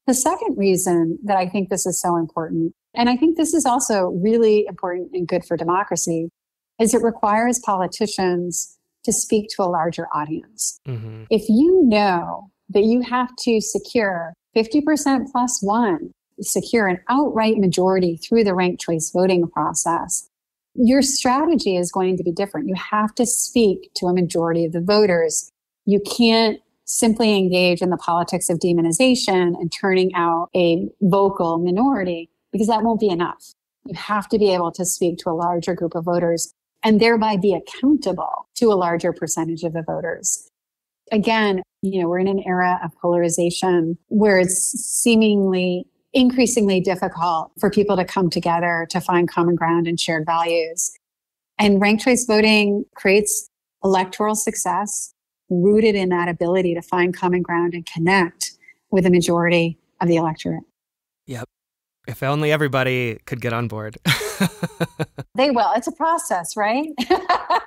The 0.06 0.14
second 0.14 0.58
reason 0.58 1.18
that 1.24 1.36
I 1.36 1.48
think 1.48 1.70
this 1.70 1.86
is 1.86 2.00
so 2.00 2.16
important, 2.16 2.74
and 2.94 3.08
I 3.08 3.16
think 3.16 3.36
this 3.36 3.54
is 3.54 3.64
also 3.64 4.08
really 4.22 4.66
important 4.66 5.10
and 5.12 5.26
good 5.26 5.44
for 5.44 5.56
democracy, 5.56 6.30
is 6.78 6.92
it 6.92 7.02
requires 7.02 7.58
politicians 7.60 8.76
to 9.04 9.12
speak 9.12 9.48
to 9.50 9.62
a 9.62 9.64
larger 9.64 10.08
audience. 10.14 10.78
Mm-hmm. 10.86 11.24
If 11.30 11.48
you 11.48 11.82
know 11.84 12.50
that 12.70 12.84
you 12.84 13.02
have 13.02 13.30
to 13.40 13.60
secure 13.60 14.34
50% 14.56 15.30
plus 15.30 15.62
one, 15.62 16.10
secure 16.40 16.88
an 16.88 16.98
outright 17.08 17.58
majority 17.58 18.16
through 18.16 18.44
the 18.44 18.54
ranked 18.54 18.82
choice 18.82 19.10
voting 19.14 19.46
process, 19.48 20.28
your 20.74 21.02
strategy 21.02 21.76
is 21.76 21.92
going 21.92 22.16
to 22.16 22.22
be 22.22 22.32
different. 22.32 22.68
You 22.68 22.74
have 22.74 23.14
to 23.16 23.26
speak 23.26 23.90
to 23.96 24.06
a 24.06 24.14
majority 24.14 24.64
of 24.64 24.72
the 24.72 24.80
voters. 24.80 25.50
You 25.86 26.00
can't 26.00 26.58
simply 26.84 27.36
engage 27.36 27.80
in 27.80 27.90
the 27.90 27.96
politics 27.96 28.50
of 28.50 28.58
demonization 28.58 29.54
and 29.58 29.72
turning 29.72 30.14
out 30.14 30.50
a 30.54 30.88
vocal 31.00 31.58
minority 31.58 32.28
because 32.52 32.68
that 32.68 32.82
won't 32.82 33.00
be 33.00 33.08
enough. 33.08 33.52
You 33.86 33.94
have 33.94 34.28
to 34.30 34.38
be 34.38 34.52
able 34.52 34.72
to 34.72 34.84
speak 34.84 35.18
to 35.18 35.30
a 35.30 35.32
larger 35.32 35.74
group 35.74 35.94
of 35.94 36.04
voters 36.04 36.52
and 36.82 37.00
thereby 37.00 37.36
be 37.36 37.54
accountable 37.54 38.48
to 38.56 38.66
a 38.66 38.74
larger 38.74 39.12
percentage 39.12 39.62
of 39.62 39.72
the 39.72 39.82
voters. 39.82 40.48
Again, 41.12 41.62
you 41.82 42.00
know, 42.00 42.08
we're 42.08 42.18
in 42.18 42.28
an 42.28 42.42
era 42.46 42.80
of 42.82 42.90
polarization 43.00 43.98
where 44.08 44.38
it's 44.38 44.56
seemingly 44.56 45.86
increasingly 46.14 46.80
difficult 46.80 47.50
for 47.58 47.70
people 47.70 47.96
to 47.96 48.04
come 48.04 48.30
together 48.30 48.86
to 48.90 49.00
find 49.00 49.28
common 49.28 49.56
ground 49.56 49.86
and 49.86 49.98
shared 49.98 50.24
values. 50.24 50.92
And 51.58 51.80
ranked 51.80 52.04
choice 52.04 52.24
voting 52.24 52.84
creates 52.94 53.50
electoral 53.82 54.34
success 54.34 55.12
rooted 55.50 55.94
in 55.94 56.08
that 56.08 56.28
ability 56.28 56.74
to 56.74 56.82
find 56.82 57.14
common 57.14 57.42
ground 57.42 57.74
and 57.74 57.84
connect 57.84 58.52
with 58.90 59.04
a 59.06 59.10
majority 59.10 59.78
of 60.00 60.08
the 60.08 60.16
electorate. 60.16 60.64
Yep. 61.26 61.44
If 62.06 62.22
only 62.22 62.52
everybody 62.52 63.18
could 63.24 63.40
get 63.40 63.52
on 63.52 63.68
board. 63.68 63.96
they 65.34 65.50
will. 65.50 65.70
It's 65.74 65.86
a 65.86 65.92
process, 65.92 66.56
right? 66.56 66.88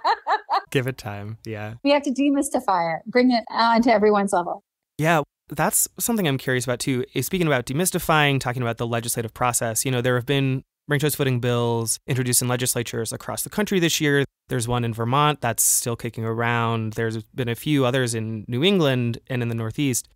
Give 0.71 0.87
it 0.87 0.97
time. 0.97 1.37
Yeah. 1.45 1.75
We 1.83 1.91
have 1.91 2.03
to 2.03 2.11
demystify 2.11 2.97
it, 2.97 3.05
bring 3.05 3.31
it 3.31 3.43
onto 3.49 3.89
everyone's 3.89 4.33
level. 4.33 4.63
Yeah 4.97 5.21
that's 5.49 5.87
something 5.99 6.27
I'm 6.27 6.37
curious 6.37 6.65
about 6.65 6.79
too. 6.79 7.05
Is 7.13 7.25
speaking 7.25 7.47
about 7.47 7.65
demystifying, 7.65 8.39
talking 8.39 8.61
about 8.61 8.77
the 8.77 8.87
legislative 8.87 9.33
process. 9.33 9.85
You 9.85 9.91
know, 9.91 10.01
there 10.01 10.15
have 10.15 10.25
been 10.25 10.63
ranked 10.87 11.01
choice 11.01 11.15
voting 11.15 11.39
bills 11.39 11.99
introduced 12.07 12.41
in 12.41 12.47
legislatures 12.47 13.11
across 13.11 13.43
the 13.43 13.49
country 13.49 13.79
this 13.79 13.99
year. 14.01 14.25
There's 14.49 14.67
one 14.67 14.83
in 14.83 14.93
Vermont 14.93 15.41
that's 15.41 15.63
still 15.63 15.95
kicking 15.95 16.25
around. 16.25 16.93
There's 16.93 17.23
been 17.23 17.49
a 17.49 17.55
few 17.55 17.85
others 17.85 18.15
in 18.15 18.45
New 18.47 18.63
England 18.63 19.19
and 19.27 19.41
in 19.41 19.49
the 19.49 19.55
Northeast. 19.55 20.07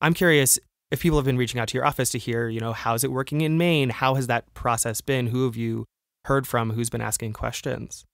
I'm 0.00 0.14
curious 0.14 0.58
if 0.90 1.00
people 1.00 1.18
have 1.18 1.24
been 1.24 1.38
reaching 1.38 1.60
out 1.60 1.68
to 1.68 1.74
your 1.74 1.86
office 1.86 2.10
to 2.10 2.18
hear, 2.18 2.48
you 2.48 2.60
know, 2.60 2.72
how's 2.72 3.04
it 3.04 3.12
working 3.12 3.40
in 3.40 3.56
Maine? 3.56 3.90
How 3.90 4.14
has 4.14 4.26
that 4.26 4.52
process 4.54 5.00
been? 5.00 5.28
Who 5.28 5.44
have 5.44 5.56
you 5.56 5.86
heard 6.24 6.46
from? 6.46 6.70
Who's 6.70 6.90
been 6.90 7.00
asking 7.00 7.32
questions? 7.32 8.04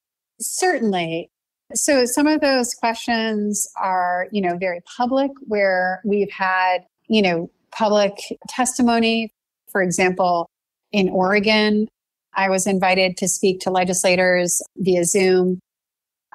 Certainly. 0.40 1.30
So 1.74 2.06
some 2.06 2.26
of 2.26 2.40
those 2.40 2.74
questions 2.74 3.68
are, 3.76 4.28
you 4.32 4.40
know, 4.40 4.56
very 4.56 4.80
public 4.96 5.30
where 5.46 6.00
we've 6.04 6.30
had, 6.30 6.78
you 7.08 7.20
know, 7.20 7.50
public 7.72 8.18
testimony. 8.48 9.32
For 9.70 9.82
example, 9.82 10.48
in 10.92 11.10
Oregon, 11.10 11.88
I 12.34 12.48
was 12.48 12.66
invited 12.66 13.16
to 13.18 13.28
speak 13.28 13.60
to 13.60 13.70
legislators 13.70 14.62
via 14.76 15.04
Zoom. 15.04 15.60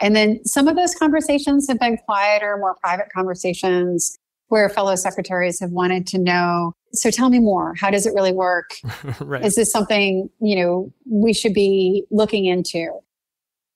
And 0.01 0.15
then 0.15 0.43
some 0.45 0.67
of 0.67 0.75
those 0.75 0.93
conversations 0.93 1.67
have 1.67 1.79
been 1.79 1.97
quieter, 1.97 2.57
more 2.57 2.75
private 2.81 3.07
conversations 3.13 4.17
where 4.49 4.69
fellow 4.69 4.95
secretaries 4.95 5.59
have 5.59 5.71
wanted 5.71 6.05
to 6.05 6.19
know 6.19 6.73
so 6.93 7.09
tell 7.09 7.31
me 7.31 7.39
more 7.39 7.73
how 7.75 7.89
does 7.89 8.05
it 8.05 8.13
really 8.13 8.31
work 8.31 8.75
right. 9.19 9.43
is 9.43 9.55
this 9.55 9.71
something 9.71 10.29
you 10.39 10.55
know 10.55 10.93
we 11.09 11.33
should 11.33 11.55
be 11.55 12.05
looking 12.11 12.45
into 12.45 12.91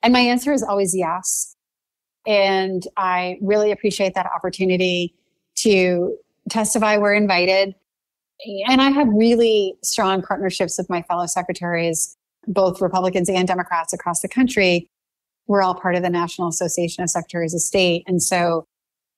and 0.04 0.14
my 0.14 0.20
answer 0.20 0.54
is 0.54 0.64
always 0.64 0.96
yes. 0.96 1.56
And 2.26 2.84
I 2.98 3.38
really 3.42 3.72
appreciate 3.72 4.14
that 4.16 4.30
opportunity 4.36 5.16
to 5.60 6.18
testify. 6.50 6.98
We're 6.98 7.14
invited. 7.14 7.74
And 8.68 8.82
I 8.82 8.90
have 8.90 9.08
really 9.08 9.76
strong 9.84 10.22
partnerships 10.22 10.78
with 10.78 10.90
my 10.90 11.02
fellow 11.04 11.26
secretaries, 11.26 12.16
both 12.48 12.82
Republicans 12.82 13.30
and 13.30 13.48
Democrats 13.48 13.94
across 13.94 14.22
the 14.22 14.28
country. 14.28 14.88
We're 15.48 15.62
all 15.62 15.74
part 15.74 15.96
of 15.96 16.04
the 16.04 16.10
National 16.10 16.50
Association 16.50 17.04
of 17.04 17.10
Secretaries 17.10 17.54
of 17.54 17.62
State. 17.62 18.04
And 18.06 18.22
so 18.22 18.66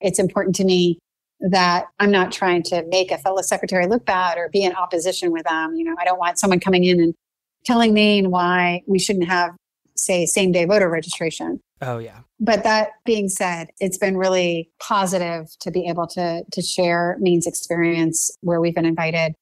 it's 0.00 0.18
important 0.18 0.56
to 0.56 0.64
me 0.64 0.98
that 1.40 1.86
I'm 1.98 2.10
not 2.10 2.32
trying 2.32 2.62
to 2.64 2.84
make 2.88 3.10
a 3.10 3.18
fellow 3.18 3.42
secretary 3.42 3.86
look 3.86 4.04
bad 4.06 4.38
or 4.38 4.48
be 4.50 4.62
in 4.62 4.74
opposition 4.74 5.32
with 5.32 5.44
them. 5.44 5.74
You 5.74 5.84
know, 5.84 5.96
I 5.98 6.04
don't 6.04 6.18
want 6.18 6.38
someone 6.38 6.60
coming 6.60 6.84
in 6.84 7.00
and 7.00 7.14
telling 7.64 7.92
me 7.92 8.26
why 8.26 8.82
we 8.86 8.98
shouldn't 8.98 9.26
have 9.26 9.54
say 10.04 10.26
same 10.26 10.52
day 10.52 10.64
voter 10.64 10.88
registration. 10.88 11.60
Oh 11.80 11.98
yeah. 11.98 12.20
But 12.38 12.62
that 12.64 12.90
being 13.04 13.28
said, 13.28 13.68
it's 13.80 13.98
been 13.98 14.16
really 14.16 14.70
positive 14.80 15.46
to 15.60 15.70
be 15.70 15.86
able 15.86 16.06
to 16.08 16.44
to 16.50 16.62
share 16.62 17.16
Maine's 17.20 17.46
experience 17.46 18.36
where 18.40 18.60
we've 18.60 18.74
been 18.74 18.86
invited. 18.86 19.34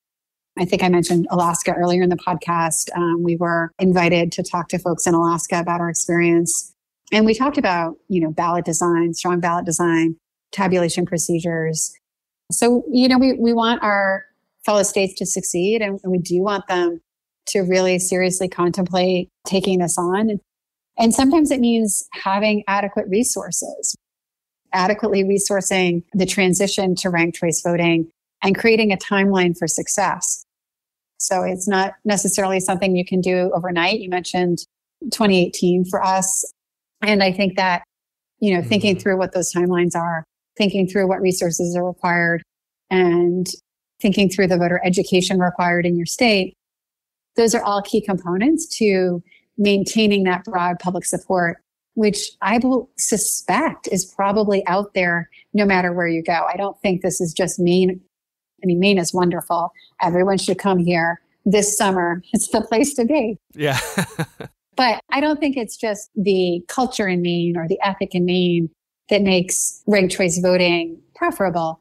I 0.59 0.65
think 0.65 0.83
I 0.83 0.89
mentioned 0.89 1.27
Alaska 1.31 1.73
earlier 1.73 2.03
in 2.03 2.09
the 2.09 2.17
podcast. 2.17 2.89
Um, 2.97 3.23
we 3.23 3.37
were 3.37 3.71
invited 3.79 4.33
to 4.33 4.43
talk 4.43 4.69
to 4.71 4.79
folks 4.79 5.07
in 5.07 5.15
Alaska 5.15 5.61
about 5.61 5.81
our 5.81 5.89
experience, 5.89 6.75
and 7.13 7.25
we 7.25 7.35
talked 7.35 7.59
about 7.59 7.95
you 8.09 8.21
know 8.21 8.31
ballot 8.31 8.65
design, 8.65 9.15
strong 9.15 9.41
ballot 9.41 9.65
design, 9.65 10.17
tabulation 10.53 11.07
procedures, 11.07 11.95
So, 12.51 12.85
you 12.91 13.09
know, 13.09 13.19
we, 13.19 13.35
we 13.35 13.53
want 13.53 13.83
our 13.83 14.25
fellow 14.65 14.83
states 14.83 15.15
to 15.15 15.27
succeed 15.27 15.83
and 15.83 16.01
we 16.05 16.19
do 16.19 16.43
want 16.43 16.67
them 16.69 17.01
to 17.49 17.61
really 17.61 17.99
seriously 17.99 18.49
contemplate 18.49 19.29
taking 19.47 19.79
this 19.79 19.97
on. 19.99 20.31
And 20.31 20.41
sometimes 21.15 21.51
it 21.51 21.61
means 21.61 22.07
having 22.13 22.65
adequate 22.67 23.07
resources, 23.09 23.97
adequately 24.73 25.25
resourcing 25.25 26.03
the 26.13 26.27
transition 26.27 26.95
to 26.97 27.11
ranked 27.11 27.39
choice 27.39 27.63
voting 27.63 28.11
and 28.43 28.59
creating 28.59 28.93
a 28.93 28.97
timeline 28.97 29.57
for 29.57 29.67
success. 29.67 30.45
So 31.19 31.43
it's 31.43 31.67
not 31.67 31.95
necessarily 32.05 32.61
something 32.61 32.95
you 32.95 33.05
can 33.05 33.21
do 33.21 33.51
overnight. 33.55 34.01
You 34.01 34.09
mentioned 34.09 34.59
2018 35.11 35.85
for 35.85 36.05
us. 36.05 36.45
And 37.03 37.23
I 37.23 37.33
think 37.33 37.57
that, 37.57 37.83
you 38.41 38.53
know, 38.55 38.61
mm-hmm. 38.61 38.69
thinking 38.69 38.99
through 38.99 39.19
what 39.19 39.33
those 39.33 39.53
timelines 39.53 39.97
are, 39.97 40.25
thinking 40.57 40.87
through 40.87 41.09
what 41.09 41.21
resources 41.21 41.77
are 41.77 41.87
required 41.87 42.43
and 42.91 43.49
thinking 44.01 44.29
through 44.29 44.47
the 44.47 44.57
voter 44.57 44.81
education 44.85 45.41
required 45.41 45.87
in 45.87 45.97
your 45.97 46.07
state, 46.07 46.55
those 47.37 47.55
are 47.55 47.63
all 47.63 47.83
key 47.83 48.01
components 48.01 48.67
to 48.79 49.23
maintaining 49.59 50.25
that 50.25 50.45
broad 50.45 50.79
public 50.79 51.05
support, 51.05 51.59
which 51.95 52.31
I 52.41 52.59
will 52.59 52.91
suspect 52.97 53.89
is 53.91 54.05
probably 54.05 54.65
out 54.67 54.95
there 54.95 55.29
no 55.53 55.67
matter 55.67 55.93
where 55.93 56.07
you 56.07 56.23
go. 56.23 56.47
I 56.53 56.57
don't 56.57 56.81
think 56.81 57.03
this 57.03 57.21
is 57.21 57.33
just 57.33 57.59
Maine. 57.59 58.01
I 58.63 58.67
mean, 58.67 58.81
Maine 58.81 58.99
is 58.99 59.13
wonderful. 59.13 59.73
Everyone 60.01 60.39
should 60.39 60.59
come 60.59 60.79
here 60.79 61.21
this 61.45 61.77
summer. 61.77 62.23
It's 62.33 62.49
the 62.49 62.61
place 62.61 62.95
to 62.95 63.05
be. 63.05 63.39
Yeah. 63.55 63.79
but 64.77 65.01
I 65.11 65.21
don't 65.21 65.41
think 65.41 65.57
it's 65.57 65.77
just 65.77 66.11
the 66.15 66.63
culture 66.69 67.09
in 67.09 67.21
Maine 67.21 67.57
or 67.57 67.67
the 67.67 67.79
ethic 67.83 68.15
in 68.15 68.25
Maine 68.25 68.71
that 69.11 69.23
makes 69.23 69.83
ranked 69.87 70.15
choice 70.15 70.39
voting 70.39 71.01
preferable. 71.15 71.81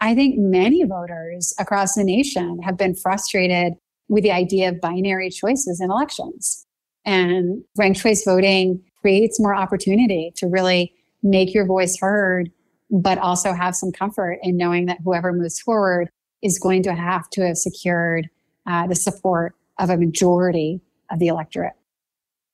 I 0.00 0.14
think 0.14 0.38
many 0.38 0.82
voters 0.84 1.54
across 1.58 1.94
the 1.94 2.04
nation 2.04 2.60
have 2.62 2.76
been 2.76 2.94
frustrated 2.94 3.74
with 4.08 4.24
the 4.24 4.32
idea 4.32 4.70
of 4.70 4.80
binary 4.80 5.30
choices 5.30 5.80
in 5.80 5.90
elections. 5.90 6.66
And 7.04 7.64
ranked 7.76 8.00
choice 8.00 8.24
voting 8.24 8.82
creates 9.00 9.40
more 9.40 9.54
opportunity 9.54 10.32
to 10.36 10.46
really 10.46 10.92
make 11.22 11.54
your 11.54 11.66
voice 11.66 11.98
heard, 11.98 12.50
but 12.90 13.18
also 13.18 13.52
have 13.52 13.74
some 13.74 13.92
comfort 13.92 14.38
in 14.42 14.56
knowing 14.56 14.86
that 14.86 14.98
whoever 15.04 15.32
moves 15.32 15.60
forward 15.60 16.10
is 16.42 16.58
going 16.58 16.82
to 16.82 16.94
have 16.94 17.28
to 17.30 17.46
have 17.46 17.56
secured 17.56 18.28
uh, 18.66 18.86
the 18.86 18.94
support 18.94 19.54
of 19.78 19.90
a 19.90 19.96
majority 19.96 20.80
of 21.10 21.18
the 21.18 21.28
electorate. 21.28 21.72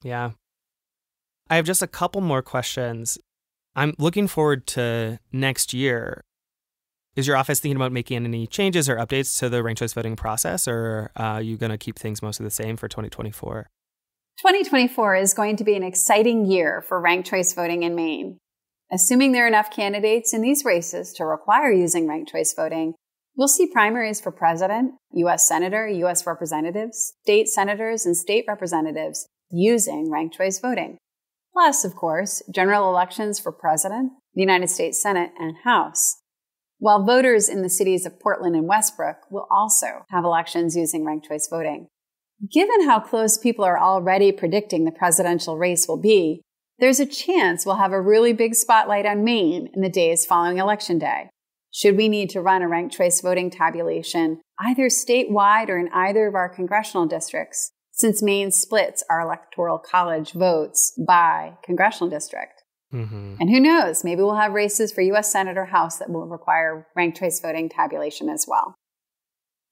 Yeah. 0.03 0.31
I 1.49 1.57
have 1.57 1.65
just 1.65 1.83
a 1.83 1.87
couple 1.87 2.21
more 2.21 2.43
questions. 2.43 3.19
I'm 3.75 3.95
looking 3.99 4.27
forward 4.27 4.67
to 4.69 5.19
next 5.33 5.75
year. 5.75 6.25
Is 7.15 7.27
your 7.27 7.37
office 7.37 7.61
thinking 7.61 7.77
about 7.77 7.93
making 7.93 8.25
any 8.25 8.47
changes 8.47 8.89
or 8.89 8.97
updates 8.97 9.39
to 9.39 9.49
the 9.49 9.63
ranked 9.63 9.79
choice 9.79 9.93
voting 9.93 10.17
process, 10.17 10.69
or 10.69 11.11
uh, 11.19 11.23
are 11.23 11.43
you 11.43 11.57
going 11.57 11.71
to 11.71 11.79
keep 11.79 11.99
things 11.99 12.21
mostly 12.21 12.45
the 12.45 12.51
same 12.51 12.77
for 12.77 12.89
2024? 12.89 13.69
2024 14.39 15.17
is 15.17 15.33
going 15.33 15.57
to 15.57 15.65
be 15.65 15.77
an 15.77 15.83
exciting 15.83 16.45
year 16.45 16.85
for 16.87 17.01
ranked 17.01 17.27
choice 17.27 17.55
voting 17.55 17.85
in 17.85 17.95
Maine. 17.95 18.37
Assuming 18.93 19.33
there 19.33 19.45
are 19.45 19.49
enough 19.49 19.71
candidates 19.71 20.35
in 20.35 20.43
these 20.43 20.63
races 20.63 21.15
to 21.15 21.25
require 21.25 21.73
using 21.73 22.07
ranked 22.07 22.31
choice 22.31 22.53
voting, 22.55 22.93
we'll 23.35 23.49
see 23.49 23.67
primaries 23.73 24.21
for 24.21 24.31
president, 24.31 24.93
U.S. 25.13 25.49
senator, 25.49 25.89
U.S. 25.89 26.27
representatives, 26.27 27.15
state 27.23 27.49
senators, 27.49 28.05
and 28.05 28.15
state 28.15 28.45
representatives 28.47 29.27
using 29.51 30.11
ranked 30.11 30.37
choice 30.37 30.61
voting. 30.61 30.99
Plus, 31.55 31.83
of 31.83 31.97
course, 31.97 32.43
general 32.55 32.91
elections 32.91 33.41
for 33.41 33.53
president, 33.53 34.13
the 34.35 34.43
United 34.43 34.69
States 34.69 35.01
Senate, 35.01 35.31
and 35.41 35.57
House. 35.65 36.21
While 36.79 37.07
voters 37.07 37.49
in 37.49 37.63
the 37.63 37.71
cities 37.71 38.05
of 38.05 38.21
Portland 38.21 38.55
and 38.55 38.69
Westbrook 38.69 39.17
will 39.31 39.47
also 39.51 40.05
have 40.11 40.25
elections 40.25 40.77
using 40.77 41.07
ranked 41.07 41.27
choice 41.27 41.49
voting. 41.51 41.89
Given 42.53 42.87
how 42.87 43.01
close 43.01 43.39
people 43.39 43.65
are 43.65 43.79
already 43.79 44.31
predicting 44.31 44.85
the 44.85 44.91
presidential 44.91 45.57
race 45.57 45.89
will 45.89 45.97
be, 45.97 46.43
there's 46.79 47.01
a 47.01 47.07
chance 47.07 47.65
we'll 47.65 47.77
have 47.77 47.93
a 47.93 48.01
really 48.01 48.35
big 48.35 48.55
spotlight 48.55 49.07
on 49.07 49.25
Maine 49.25 49.71
in 49.75 49.81
the 49.81 49.89
days 49.89 50.27
following 50.27 50.59
Election 50.59 50.99
Day. 50.99 51.31
Should 51.71 51.97
we 51.97 52.09
need 52.09 52.29
to 52.31 52.43
run 52.43 52.61
a 52.61 52.69
ranked 52.69 52.95
choice 52.95 53.23
voting 53.23 53.51
tabulation, 53.51 54.41
either 54.61 54.89
statewide 54.89 55.71
or 55.71 55.79
in 55.79 55.89
either 55.95 56.27
of 56.27 56.35
our 56.35 56.51
congressional 56.51 57.07
districts, 57.07 57.73
since 57.93 58.23
Maine 58.23 58.51
splits 58.51 59.03
our 59.09 59.21
electoral 59.21 59.79
college 59.79 60.33
votes 60.33 60.93
by 61.07 61.55
congressional 61.65 62.11
district? 62.11 62.63
Mm-hmm. 62.93 63.37
And 63.41 63.49
who 63.49 63.61
knows, 63.61 64.05
maybe 64.05 64.21
we'll 64.21 64.37
have 64.37 64.53
races 64.53 64.93
for 64.93 65.01
U.S. 65.01 65.33
Senate 65.33 65.57
or 65.57 65.67
House 65.67 65.99
that 65.99 66.11
will 66.11 66.27
require 66.27 66.87
ranked 66.95 67.19
choice 67.19 67.41
voting 67.41 67.71
tabulation 67.71 68.29
as 68.29 68.45
well 68.47 68.75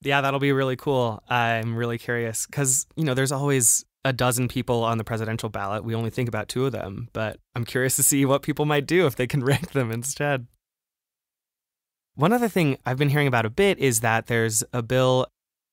yeah, 0.04 0.20
that'll 0.20 0.40
be 0.40 0.52
really 0.52 0.76
cool. 0.76 1.22
I'm 1.28 1.76
really 1.76 1.98
curious 1.98 2.46
because, 2.46 2.86
you 2.96 3.04
know, 3.04 3.14
there's 3.14 3.32
always 3.32 3.84
a 4.04 4.12
dozen 4.12 4.48
people 4.48 4.84
on 4.84 4.98
the 4.98 5.04
presidential 5.04 5.48
ballot. 5.48 5.84
We 5.84 5.94
only 5.94 6.10
think 6.10 6.28
about 6.28 6.48
two 6.48 6.66
of 6.66 6.72
them, 6.72 7.08
but 7.12 7.38
I'm 7.54 7.64
curious 7.64 7.96
to 7.96 8.02
see 8.02 8.24
what 8.24 8.42
people 8.42 8.64
might 8.64 8.86
do 8.86 9.06
if 9.06 9.16
they 9.16 9.26
can 9.26 9.44
rank 9.44 9.72
them 9.72 9.90
instead. 9.90 10.46
One 12.16 12.32
other 12.32 12.48
thing 12.48 12.78
I've 12.86 12.98
been 12.98 13.08
hearing 13.08 13.26
about 13.26 13.46
a 13.46 13.50
bit 13.50 13.78
is 13.78 14.00
that 14.00 14.26
there's 14.26 14.62
a 14.72 14.82
bill, 14.82 15.26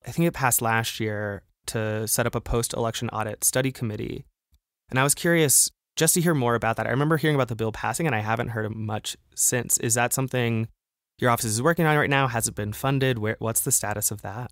I 0.07 0.11
think 0.11 0.27
it 0.27 0.33
passed 0.33 0.61
last 0.61 0.99
year, 0.99 1.43
to 1.67 2.07
set 2.07 2.25
up 2.25 2.33
a 2.33 2.41
post 2.41 2.73
election 2.73 3.09
audit 3.09 3.43
study 3.43 3.71
committee. 3.71 4.25
And 4.89 4.99
I 4.99 5.03
was 5.03 5.13
curious 5.13 5.69
just 5.95 6.15
to 6.15 6.21
hear 6.21 6.33
more 6.33 6.55
about 6.55 6.77
that. 6.77 6.87
I 6.87 6.89
remember 6.89 7.17
hearing 7.17 7.35
about 7.35 7.49
the 7.49 7.55
bill 7.55 7.71
passing 7.71 8.07
and 8.07 8.15
I 8.15 8.19
haven't 8.19 8.49
heard 8.49 8.73
much 8.75 9.15
since. 9.35 9.77
Is 9.77 9.93
that 9.93 10.13
something 10.13 10.67
your 11.21 11.29
office 11.29 11.45
is 11.45 11.61
working 11.61 11.85
on 11.85 11.95
right 11.95 12.09
now? 12.09 12.27
Has 12.27 12.47
it 12.47 12.55
been 12.55 12.73
funded? 12.73 13.19
Where, 13.19 13.37
what's 13.39 13.61
the 13.61 13.71
status 13.71 14.11
of 14.11 14.21
that? 14.23 14.51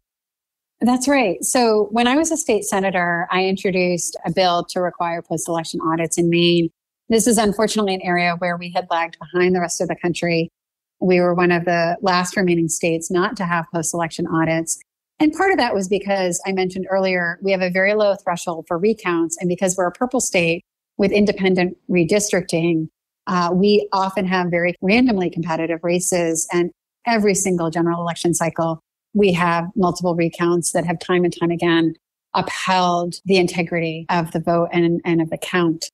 That's 0.82 1.08
right. 1.08 1.43
So 1.43 1.89
when 1.91 2.08
I 2.08 2.15
was 2.15 2.32
a 2.32 2.38
state 2.38 2.63
senator, 2.63 3.27
I 3.32 3.45
introduced 3.45 4.15
a 4.25 4.32
bill 4.32 4.63
to 4.69 4.79
require 4.79 5.21
post 5.21 5.49
election 5.49 5.82
audits 5.82 6.17
in 6.17 6.29
Maine. 6.29 6.69
This 7.10 7.27
is 7.27 7.38
unfortunately 7.38 7.95
an 7.95 8.01
area 8.01 8.36
where 8.38 8.55
we 8.55 8.71
had 8.73 8.88
lagged 8.89 9.17
behind 9.19 9.55
the 9.55 9.60
rest 9.60 9.82
of 9.82 9.89
the 9.89 9.95
country. 9.95 10.49
We 11.01 11.19
were 11.19 11.34
one 11.34 11.51
of 11.51 11.65
the 11.65 11.97
last 12.01 12.38
remaining 12.38 12.69
states 12.69 13.12
not 13.12 13.36
to 13.38 13.45
have 13.45 13.65
post 13.73 13.93
election 13.93 14.25
audits. 14.27 14.79
And 15.19 15.34
part 15.34 15.51
of 15.51 15.58
that 15.58 15.73
was 15.73 15.89
because 15.89 16.41
I 16.45 16.53
mentioned 16.53 16.86
earlier, 16.89 17.39
we 17.41 17.51
have 17.51 17.62
a 17.62 17.69
very 17.69 17.93
low 17.93 18.15
threshold 18.15 18.65
for 18.67 18.77
recounts. 18.77 19.38
And 19.39 19.49
because 19.49 19.75
we're 19.75 19.88
a 19.88 19.91
purple 19.91 20.21
state 20.21 20.63
with 20.97 21.12
independent 21.12 21.77
redistricting, 21.89 22.88
uh, 23.29 23.51
we 23.53 23.87
often 23.93 24.25
have 24.25 24.49
very 24.49 24.73
randomly 24.81 25.29
competitive 25.29 25.79
races 25.83 26.47
and 26.51 26.71
every 27.05 27.35
single 27.35 27.69
general 27.69 28.01
election 28.01 28.33
cycle, 28.33 28.81
we 29.13 29.31
have 29.33 29.65
multiple 29.75 30.15
recounts 30.15 30.71
that 30.71 30.85
have 30.85 30.99
time 30.99 31.23
and 31.23 31.35
time 31.39 31.51
again 31.51 31.93
upheld 32.33 33.15
the 33.25 33.37
integrity 33.37 34.05
of 34.09 34.31
the 34.31 34.39
vote 34.39 34.69
and, 34.71 34.99
and 35.05 35.21
of 35.21 35.29
the 35.29 35.37
count. 35.37 35.85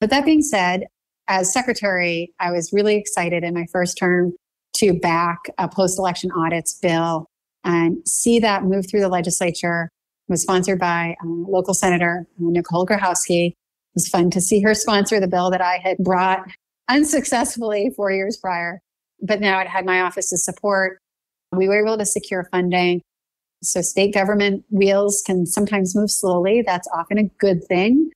But 0.00 0.10
that 0.10 0.24
being 0.24 0.42
said, 0.42 0.86
as 1.28 1.52
secretary, 1.52 2.32
I 2.40 2.50
was 2.50 2.72
really 2.72 2.96
excited 2.96 3.44
in 3.44 3.54
my 3.54 3.66
first 3.72 3.96
term 3.96 4.32
to 4.76 4.98
back 4.98 5.38
a 5.58 5.68
post 5.68 5.98
election 5.98 6.30
audits 6.32 6.78
bill 6.80 7.26
and 7.62 7.96
see 8.06 8.40
that 8.40 8.64
move 8.64 8.90
through 8.90 9.00
the 9.00 9.08
legislature. 9.08 9.90
It 10.28 10.32
was 10.32 10.42
sponsored 10.42 10.80
by 10.80 11.14
um, 11.22 11.46
local 11.48 11.74
senator 11.74 12.26
uh, 12.38 12.50
Nicole 12.50 12.84
Grohoski. 12.84 13.50
It 13.50 13.54
was 13.94 14.08
fun 14.08 14.30
to 14.30 14.40
see 14.40 14.60
her 14.62 14.74
sponsor 14.74 15.20
the 15.20 15.28
bill 15.28 15.50
that 15.50 15.60
I 15.60 15.78
had 15.82 15.98
brought 15.98 16.48
unsuccessfully 16.88 17.90
four 17.96 18.10
years 18.12 18.36
prior, 18.36 18.80
but 19.22 19.40
now 19.40 19.60
it 19.60 19.66
had 19.66 19.84
my 19.84 20.00
office's 20.00 20.44
support. 20.44 20.98
We 21.52 21.68
were 21.68 21.84
able 21.84 21.98
to 21.98 22.06
secure 22.06 22.46
funding. 22.50 23.00
So 23.62 23.80
state 23.80 24.12
government 24.12 24.64
wheels 24.70 25.22
can 25.24 25.46
sometimes 25.46 25.96
move 25.96 26.10
slowly. 26.10 26.62
That's 26.66 26.88
often 26.94 27.18
a 27.18 27.24
good 27.38 27.64
thing. 27.64 28.10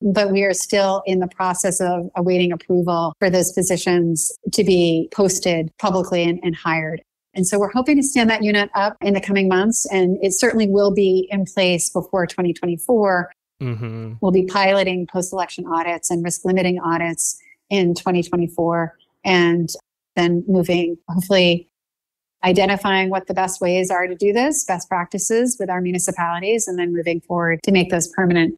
But 0.00 0.30
we 0.30 0.44
are 0.44 0.54
still 0.54 1.02
in 1.06 1.18
the 1.18 1.28
process 1.28 1.80
of 1.80 2.08
awaiting 2.16 2.52
approval 2.52 3.14
for 3.18 3.30
those 3.30 3.52
positions 3.52 4.32
to 4.52 4.62
be 4.62 5.08
posted 5.12 5.70
publicly 5.78 6.22
and, 6.22 6.38
and 6.42 6.54
hired. 6.54 7.02
And 7.34 7.46
so 7.46 7.58
we're 7.58 7.70
hoping 7.70 7.96
to 7.96 8.02
stand 8.02 8.30
that 8.30 8.42
unit 8.42 8.70
up 8.74 8.96
in 9.00 9.14
the 9.14 9.20
coming 9.20 9.48
months. 9.48 9.86
And 9.92 10.18
it 10.22 10.32
certainly 10.32 10.68
will 10.68 10.92
be 10.92 11.28
in 11.30 11.44
place 11.44 11.90
before 11.90 12.26
2024. 12.26 13.30
Mm-hmm. 13.60 14.14
We'll 14.20 14.32
be 14.32 14.46
piloting 14.46 15.06
post 15.12 15.32
election 15.32 15.66
audits 15.66 16.10
and 16.10 16.24
risk 16.24 16.44
limiting 16.44 16.78
audits 16.78 17.38
in 17.70 17.94
2024 17.94 18.96
and 19.24 19.68
then 20.16 20.44
moving, 20.48 20.96
hopefully 21.08 21.68
identifying 22.44 23.10
what 23.10 23.26
the 23.26 23.34
best 23.34 23.60
ways 23.60 23.90
are 23.90 24.06
to 24.06 24.14
do 24.14 24.32
this, 24.32 24.64
best 24.64 24.88
practices 24.88 25.56
with 25.58 25.70
our 25.70 25.80
municipalities, 25.80 26.68
and 26.68 26.78
then 26.78 26.92
moving 26.92 27.20
forward 27.20 27.60
to 27.64 27.72
make 27.72 27.90
those 27.90 28.08
permanent. 28.08 28.54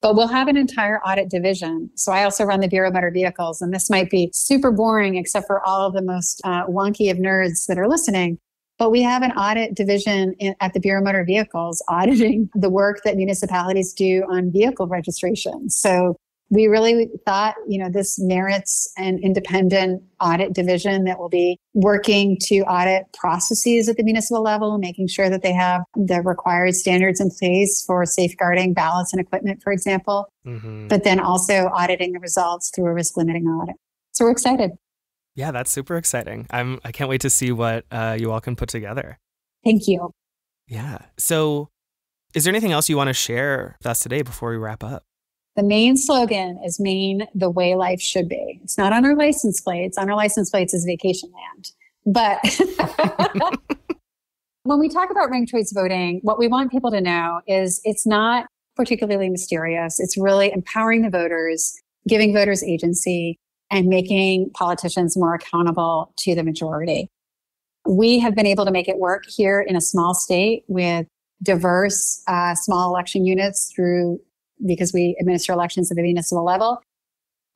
But 0.00 0.16
we'll 0.16 0.28
have 0.28 0.48
an 0.48 0.56
entire 0.56 1.00
audit 1.02 1.30
division. 1.30 1.88
So 1.94 2.12
I 2.12 2.24
also 2.24 2.44
run 2.44 2.60
the 2.60 2.68
Bureau 2.68 2.88
of 2.88 2.94
Motor 2.94 3.12
Vehicles, 3.12 3.62
and 3.62 3.72
this 3.72 3.88
might 3.88 4.10
be 4.10 4.30
super 4.34 4.70
boring, 4.72 5.16
except 5.16 5.46
for 5.46 5.64
all 5.66 5.86
of 5.86 5.94
the 5.94 6.02
most 6.02 6.40
uh, 6.44 6.66
wonky 6.66 7.10
of 7.10 7.18
nerds 7.18 7.66
that 7.66 7.78
are 7.78 7.88
listening. 7.88 8.38
But 8.78 8.90
we 8.90 9.02
have 9.02 9.22
an 9.22 9.30
audit 9.32 9.76
division 9.76 10.34
in, 10.40 10.56
at 10.60 10.74
the 10.74 10.80
Bureau 10.80 11.00
of 11.00 11.04
Motor 11.04 11.24
Vehicles 11.24 11.82
auditing 11.88 12.50
the 12.54 12.68
work 12.68 13.02
that 13.04 13.16
municipalities 13.16 13.92
do 13.92 14.24
on 14.28 14.50
vehicle 14.50 14.88
registration. 14.88 15.70
So 15.70 16.16
we 16.52 16.66
really 16.66 17.08
thought, 17.24 17.54
you 17.66 17.78
know, 17.78 17.88
this 17.88 18.18
merits 18.20 18.92
an 18.98 19.18
independent 19.22 20.02
audit 20.20 20.52
division 20.52 21.04
that 21.04 21.18
will 21.18 21.30
be 21.30 21.56
working 21.72 22.36
to 22.42 22.58
audit 22.60 23.10
processes 23.14 23.88
at 23.88 23.96
the 23.96 24.02
municipal 24.02 24.42
level, 24.42 24.76
making 24.76 25.08
sure 25.08 25.30
that 25.30 25.40
they 25.40 25.54
have 25.54 25.80
the 25.96 26.20
required 26.20 26.74
standards 26.74 27.22
in 27.22 27.30
place 27.30 27.82
for 27.86 28.04
safeguarding 28.04 28.74
ballots 28.74 29.14
and 29.14 29.20
equipment, 29.20 29.62
for 29.62 29.72
example, 29.72 30.28
mm-hmm. 30.46 30.88
but 30.88 31.04
then 31.04 31.18
also 31.18 31.70
auditing 31.72 32.12
the 32.12 32.20
results 32.20 32.70
through 32.74 32.84
a 32.84 32.92
risk 32.92 33.16
limiting 33.16 33.46
audit. 33.46 33.76
So 34.12 34.26
we're 34.26 34.32
excited. 34.32 34.72
Yeah, 35.34 35.52
that's 35.52 35.70
super 35.70 35.96
exciting. 35.96 36.46
I'm 36.50 36.80
I 36.84 36.92
can't 36.92 37.08
wait 37.08 37.22
to 37.22 37.30
see 37.30 37.50
what 37.50 37.86
uh, 37.90 38.18
you 38.20 38.30
all 38.30 38.40
can 38.42 38.56
put 38.56 38.68
together. 38.68 39.18
Thank 39.64 39.88
you. 39.88 40.10
Yeah. 40.68 40.98
So, 41.16 41.70
is 42.34 42.44
there 42.44 42.52
anything 42.52 42.72
else 42.72 42.90
you 42.90 42.98
want 42.98 43.08
to 43.08 43.14
share 43.14 43.76
with 43.78 43.86
us 43.86 44.00
today 44.00 44.20
before 44.20 44.50
we 44.50 44.58
wrap 44.58 44.84
up? 44.84 45.04
The 45.54 45.62
main 45.62 45.96
slogan 45.96 46.58
is 46.64 46.80
Maine 46.80 47.26
the 47.34 47.50
way 47.50 47.74
life 47.74 48.00
should 48.00 48.28
be. 48.28 48.60
It's 48.62 48.78
not 48.78 48.92
on 48.92 49.04
our 49.04 49.14
license 49.14 49.60
plates. 49.60 49.98
On 49.98 50.08
our 50.08 50.16
license 50.16 50.48
plates 50.48 50.72
is 50.72 50.84
vacation 50.84 51.30
land. 51.30 51.72
But 52.06 52.40
when 54.62 54.78
we 54.78 54.88
talk 54.88 55.10
about 55.10 55.30
ranked 55.30 55.50
choice 55.50 55.72
voting, 55.72 56.20
what 56.22 56.38
we 56.38 56.48
want 56.48 56.70
people 56.70 56.90
to 56.90 57.00
know 57.00 57.42
is 57.46 57.80
it's 57.84 58.06
not 58.06 58.46
particularly 58.76 59.28
mysterious. 59.28 60.00
It's 60.00 60.16
really 60.16 60.50
empowering 60.52 61.02
the 61.02 61.10
voters, 61.10 61.78
giving 62.08 62.32
voters 62.32 62.64
agency, 62.64 63.38
and 63.70 63.88
making 63.88 64.50
politicians 64.54 65.16
more 65.16 65.34
accountable 65.34 66.12
to 66.18 66.34
the 66.34 66.42
majority. 66.42 67.08
We 67.86 68.18
have 68.20 68.34
been 68.34 68.46
able 68.46 68.64
to 68.64 68.70
make 68.70 68.88
it 68.88 68.98
work 68.98 69.24
here 69.26 69.60
in 69.60 69.76
a 69.76 69.80
small 69.80 70.14
state 70.14 70.64
with 70.68 71.06
diverse 71.42 72.22
uh, 72.26 72.54
small 72.54 72.88
election 72.88 73.26
units 73.26 73.72
through 73.74 74.20
because 74.66 74.92
we 74.92 75.16
administer 75.20 75.52
elections 75.52 75.90
at 75.90 75.96
the 75.96 76.02
municipal 76.02 76.44
level. 76.44 76.82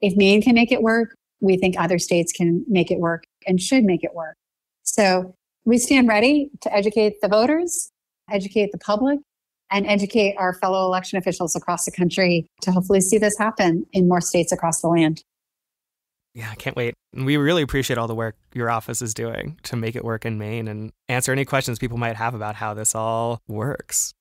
If 0.00 0.16
Maine 0.16 0.42
can 0.42 0.54
make 0.54 0.72
it 0.72 0.82
work, 0.82 1.14
we 1.40 1.56
think 1.56 1.78
other 1.78 1.98
states 1.98 2.32
can 2.32 2.64
make 2.68 2.90
it 2.90 2.98
work 2.98 3.24
and 3.46 3.60
should 3.60 3.84
make 3.84 4.04
it 4.04 4.14
work. 4.14 4.36
So 4.82 5.34
we 5.64 5.78
stand 5.78 6.08
ready 6.08 6.50
to 6.62 6.74
educate 6.74 7.20
the 7.20 7.28
voters, 7.28 7.90
educate 8.30 8.72
the 8.72 8.78
public, 8.78 9.18
and 9.70 9.86
educate 9.86 10.36
our 10.38 10.54
fellow 10.54 10.86
election 10.86 11.18
officials 11.18 11.56
across 11.56 11.84
the 11.84 11.90
country 11.90 12.46
to 12.62 12.70
hopefully 12.70 13.00
see 13.00 13.18
this 13.18 13.36
happen 13.36 13.84
in 13.92 14.08
more 14.08 14.20
states 14.20 14.52
across 14.52 14.80
the 14.80 14.88
land. 14.88 15.22
Yeah, 16.34 16.50
I 16.50 16.54
can't 16.54 16.76
wait. 16.76 16.94
We 17.14 17.38
really 17.38 17.62
appreciate 17.62 17.96
all 17.96 18.06
the 18.06 18.14
work 18.14 18.36
your 18.52 18.70
office 18.70 19.00
is 19.00 19.14
doing 19.14 19.58
to 19.64 19.74
make 19.74 19.96
it 19.96 20.04
work 20.04 20.26
in 20.26 20.38
Maine 20.38 20.68
and 20.68 20.92
answer 21.08 21.32
any 21.32 21.46
questions 21.46 21.78
people 21.78 21.96
might 21.96 22.16
have 22.16 22.34
about 22.34 22.56
how 22.56 22.74
this 22.74 22.94
all 22.94 23.40
works. 23.48 24.12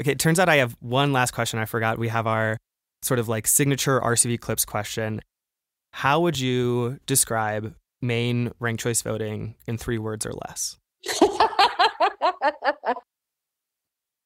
Okay, 0.00 0.12
it 0.12 0.18
turns 0.18 0.40
out 0.40 0.48
I 0.48 0.56
have 0.56 0.76
one 0.80 1.12
last 1.12 1.30
question 1.32 1.58
I 1.58 1.66
forgot. 1.66 1.98
We 1.98 2.08
have 2.08 2.26
our 2.26 2.58
sort 3.02 3.20
of 3.20 3.28
like 3.28 3.46
signature 3.46 4.00
RCV 4.00 4.40
clips 4.40 4.64
question. 4.64 5.20
How 5.92 6.20
would 6.20 6.38
you 6.38 6.98
describe 7.06 7.74
Maine 8.02 8.50
ranked 8.58 8.82
choice 8.82 9.02
voting 9.02 9.54
in 9.66 9.78
three 9.78 9.98
words 9.98 10.26
or 10.26 10.32
less? 10.48 10.76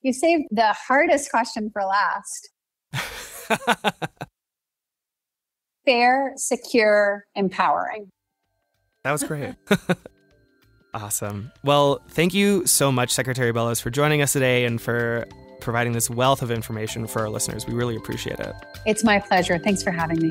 you 0.03 0.13
saved 0.13 0.45
the 0.51 0.73
hardest 0.73 1.31
question 1.31 1.71
for 1.71 1.83
last. 1.85 2.51
Fair, 5.85 6.33
secure, 6.37 7.27
empowering. 7.35 8.11
That 9.05 9.13
was 9.13 9.23
great. 9.23 9.55
awesome. 10.95 11.53
Well, 11.63 12.01
thank 12.09 12.33
you 12.33 12.67
so 12.67 12.91
much, 12.91 13.11
Secretary 13.11 13.53
Bellows, 13.53 13.81
for 13.81 13.91
joining 13.91 14.23
us 14.23 14.33
today 14.33 14.65
and 14.65 14.81
for 14.81 15.27
providing 15.61 15.93
this 15.93 16.09
wealth 16.09 16.43
of 16.43 16.51
information 16.51 17.07
for 17.07 17.21
our 17.21 17.29
listeners. 17.29 17.67
We 17.67 17.75
really 17.75 17.97
appreciate 17.97 18.41
it. 18.41 18.55
It's 18.87 19.05
my 19.05 19.19
pleasure. 19.19 19.59
Thanks 19.59 19.83
for 19.83 19.91
having 19.91 20.21
me. 20.21 20.31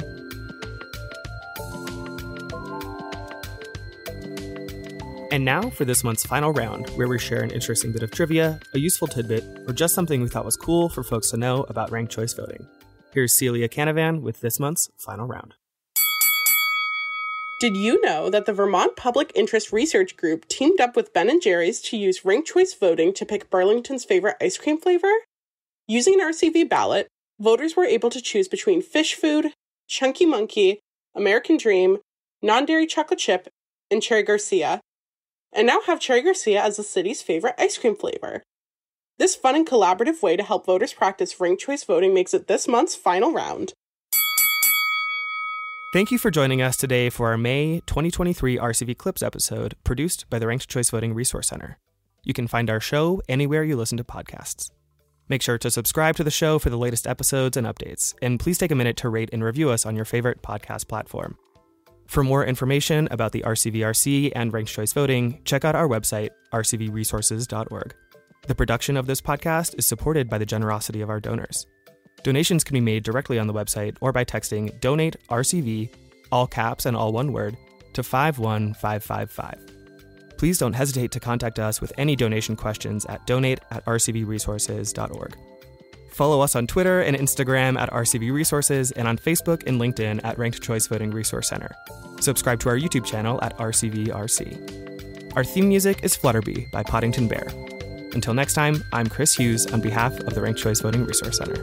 And 5.29 5.43
now 5.43 5.69
for 5.69 5.85
this 5.85 6.03
month's 6.03 6.25
final 6.25 6.53
round, 6.53 6.89
where 6.91 7.07
we 7.07 7.19
share 7.19 7.43
an 7.43 7.51
interesting 7.51 7.91
bit 7.91 8.01
of 8.01 8.11
trivia, 8.11 8.59
a 8.73 8.79
useful 8.79 9.07
tidbit, 9.07 9.43
or 9.67 9.73
just 9.73 9.93
something 9.93 10.21
we 10.21 10.29
thought 10.29 10.45
was 10.45 10.55
cool 10.55 10.89
for 10.89 11.03
folks 11.03 11.29
to 11.31 11.37
know 11.37 11.63
about 11.69 11.91
ranked 11.91 12.13
choice 12.13 12.33
voting. 12.33 12.65
Here's 13.11 13.33
Celia 13.33 13.67
Canavan 13.67 14.21
with 14.21 14.41
this 14.41 14.59
month's 14.59 14.89
final 14.97 15.27
round. 15.27 15.55
Did 17.59 17.75
you 17.75 17.99
know 18.01 18.29
that 18.29 18.45
the 18.45 18.53
Vermont 18.53 18.95
Public 18.95 19.31
Interest 19.33 19.73
Research 19.73 20.15
Group 20.15 20.47
teamed 20.47 20.79
up 20.79 20.95
with 20.95 21.11
Ben 21.11 21.39
& 21.39 21.41
Jerry's 21.41 21.81
to 21.81 21.97
use 21.97 22.23
ranked 22.23 22.49
choice 22.49 22.75
voting 22.75 23.13
to 23.15 23.25
pick 23.25 23.49
Burlington's 23.49 24.05
favorite 24.05 24.37
ice 24.39 24.59
cream 24.59 24.79
flavor? 24.79 25.11
Using 25.87 26.13
an 26.13 26.19
RCV 26.19 26.69
ballot, 26.69 27.07
voters 27.39 27.75
were 27.75 27.83
able 27.83 28.11
to 28.11 28.21
choose 28.21 28.47
between 28.47 28.83
Fish 28.83 29.15
Food, 29.15 29.53
Chunky 29.87 30.23
Monkey, 30.23 30.81
American 31.15 31.57
Dream, 31.57 31.97
Non-Dairy 32.43 32.85
Chocolate 32.85 33.19
Chip, 33.19 33.47
and 33.89 34.03
Cherry 34.03 34.21
Garcia, 34.21 34.79
and 35.51 35.65
now 35.65 35.81
have 35.87 35.99
Cherry 35.99 36.21
Garcia 36.21 36.61
as 36.61 36.77
the 36.77 36.83
city's 36.83 37.23
favorite 37.23 37.55
ice 37.57 37.79
cream 37.79 37.95
flavor. 37.95 38.43
This 39.17 39.35
fun 39.35 39.55
and 39.55 39.65
collaborative 39.65 40.21
way 40.21 40.35
to 40.37 40.43
help 40.43 40.67
voters 40.67 40.93
practice 40.93 41.39
ranked 41.39 41.63
choice 41.63 41.83
voting 41.83 42.13
makes 42.13 42.35
it 42.35 42.45
this 42.45 42.67
month's 42.67 42.95
final 42.95 43.33
round. 43.33 43.73
Thank 45.93 46.11
you 46.11 46.17
for 46.17 46.29
joining 46.29 46.61
us 46.61 46.75
today 46.75 47.09
for 47.09 47.29
our 47.29 47.37
May 47.37 47.79
2023 47.85 48.57
RCV 48.57 48.97
Clips 48.97 49.23
episode 49.23 49.77
produced 49.85 50.29
by 50.29 50.37
the 50.37 50.45
Ranked 50.45 50.67
Choice 50.67 50.89
Voting 50.89 51.13
Resource 51.13 51.47
Center. 51.47 51.77
You 52.25 52.33
can 52.33 52.45
find 52.45 52.69
our 52.69 52.81
show 52.81 53.21
anywhere 53.29 53.63
you 53.63 53.77
listen 53.77 53.97
to 53.97 54.03
podcasts. 54.03 54.69
Make 55.29 55.41
sure 55.41 55.57
to 55.57 55.71
subscribe 55.71 56.17
to 56.17 56.25
the 56.25 56.29
show 56.29 56.59
for 56.59 56.69
the 56.69 56.77
latest 56.77 57.07
episodes 57.07 57.55
and 57.55 57.65
updates, 57.65 58.13
and 58.21 58.37
please 58.37 58.57
take 58.57 58.71
a 58.71 58.75
minute 58.75 58.97
to 58.97 59.07
rate 59.07 59.29
and 59.31 59.41
review 59.41 59.69
us 59.69 59.85
on 59.85 59.95
your 59.95 60.03
favorite 60.03 60.41
podcast 60.41 60.89
platform. 60.89 61.37
For 62.05 62.21
more 62.21 62.45
information 62.45 63.07
about 63.09 63.31
the 63.31 63.43
RCVRC 63.43 64.33
and 64.35 64.51
Ranked 64.51 64.71
Choice 64.71 64.91
Voting, 64.91 65.39
check 65.45 65.63
out 65.63 65.75
our 65.75 65.87
website, 65.87 66.31
rcvresources.org. 66.51 67.95
The 68.45 68.55
production 68.55 68.97
of 68.97 69.07
this 69.07 69.21
podcast 69.21 69.75
is 69.77 69.85
supported 69.85 70.29
by 70.29 70.37
the 70.37 70.45
generosity 70.45 70.99
of 70.99 71.09
our 71.09 71.21
donors. 71.21 71.65
Donations 72.23 72.63
can 72.63 72.73
be 72.73 72.81
made 72.81 73.03
directly 73.03 73.39
on 73.39 73.47
the 73.47 73.53
website 73.53 73.95
or 74.01 74.11
by 74.11 74.25
texting 74.25 74.77
donate 74.79 75.15
RCV, 75.29 75.89
all 76.31 76.47
caps 76.47 76.85
and 76.85 76.97
all 76.97 77.11
one 77.11 77.31
word, 77.31 77.57
to 77.93 78.03
51555. 78.03 80.37
Please 80.37 80.57
don't 80.57 80.73
hesitate 80.73 81.11
to 81.11 81.19
contact 81.19 81.59
us 81.59 81.81
with 81.81 81.93
any 81.97 82.15
donation 82.15 82.55
questions 82.55 83.05
at 83.05 83.25
donate 83.25 83.59
at 83.71 83.83
rcvresources.org. 83.85 85.37
Follow 86.09 86.41
us 86.41 86.55
on 86.55 86.67
Twitter 86.67 87.01
and 87.01 87.15
Instagram 87.15 87.77
at 87.77 87.91
RCV 87.91 88.31
Resources 88.31 88.91
and 88.91 89.07
on 89.07 89.17
Facebook 89.17 89.63
and 89.67 89.79
LinkedIn 89.79 90.21
at 90.23 90.37
Ranked 90.39 90.61
Choice 90.61 90.87
Voting 90.87 91.11
Resource 91.11 91.47
Center. 91.47 91.75
Subscribe 92.19 92.59
to 92.61 92.69
our 92.69 92.77
YouTube 92.77 93.05
channel 93.05 93.39
at 93.43 93.55
RCVRC. 93.57 95.35
Our 95.35 95.43
theme 95.43 95.69
music 95.69 96.03
is 96.03 96.17
Flutterby 96.17 96.71
by 96.71 96.81
Poddington 96.81 97.27
Bear. 97.27 97.76
Until 98.17 98.33
next 98.33 98.55
time, 98.55 98.83
I'm 98.91 99.05
Chris 99.05 99.35
Hughes 99.35 99.67
on 99.67 99.79
behalf 99.79 100.19
of 100.21 100.33
the 100.33 100.41
Ranked 100.41 100.59
Choice 100.59 100.81
Voting 100.81 101.05
Resource 101.05 101.37
Center. 101.37 101.53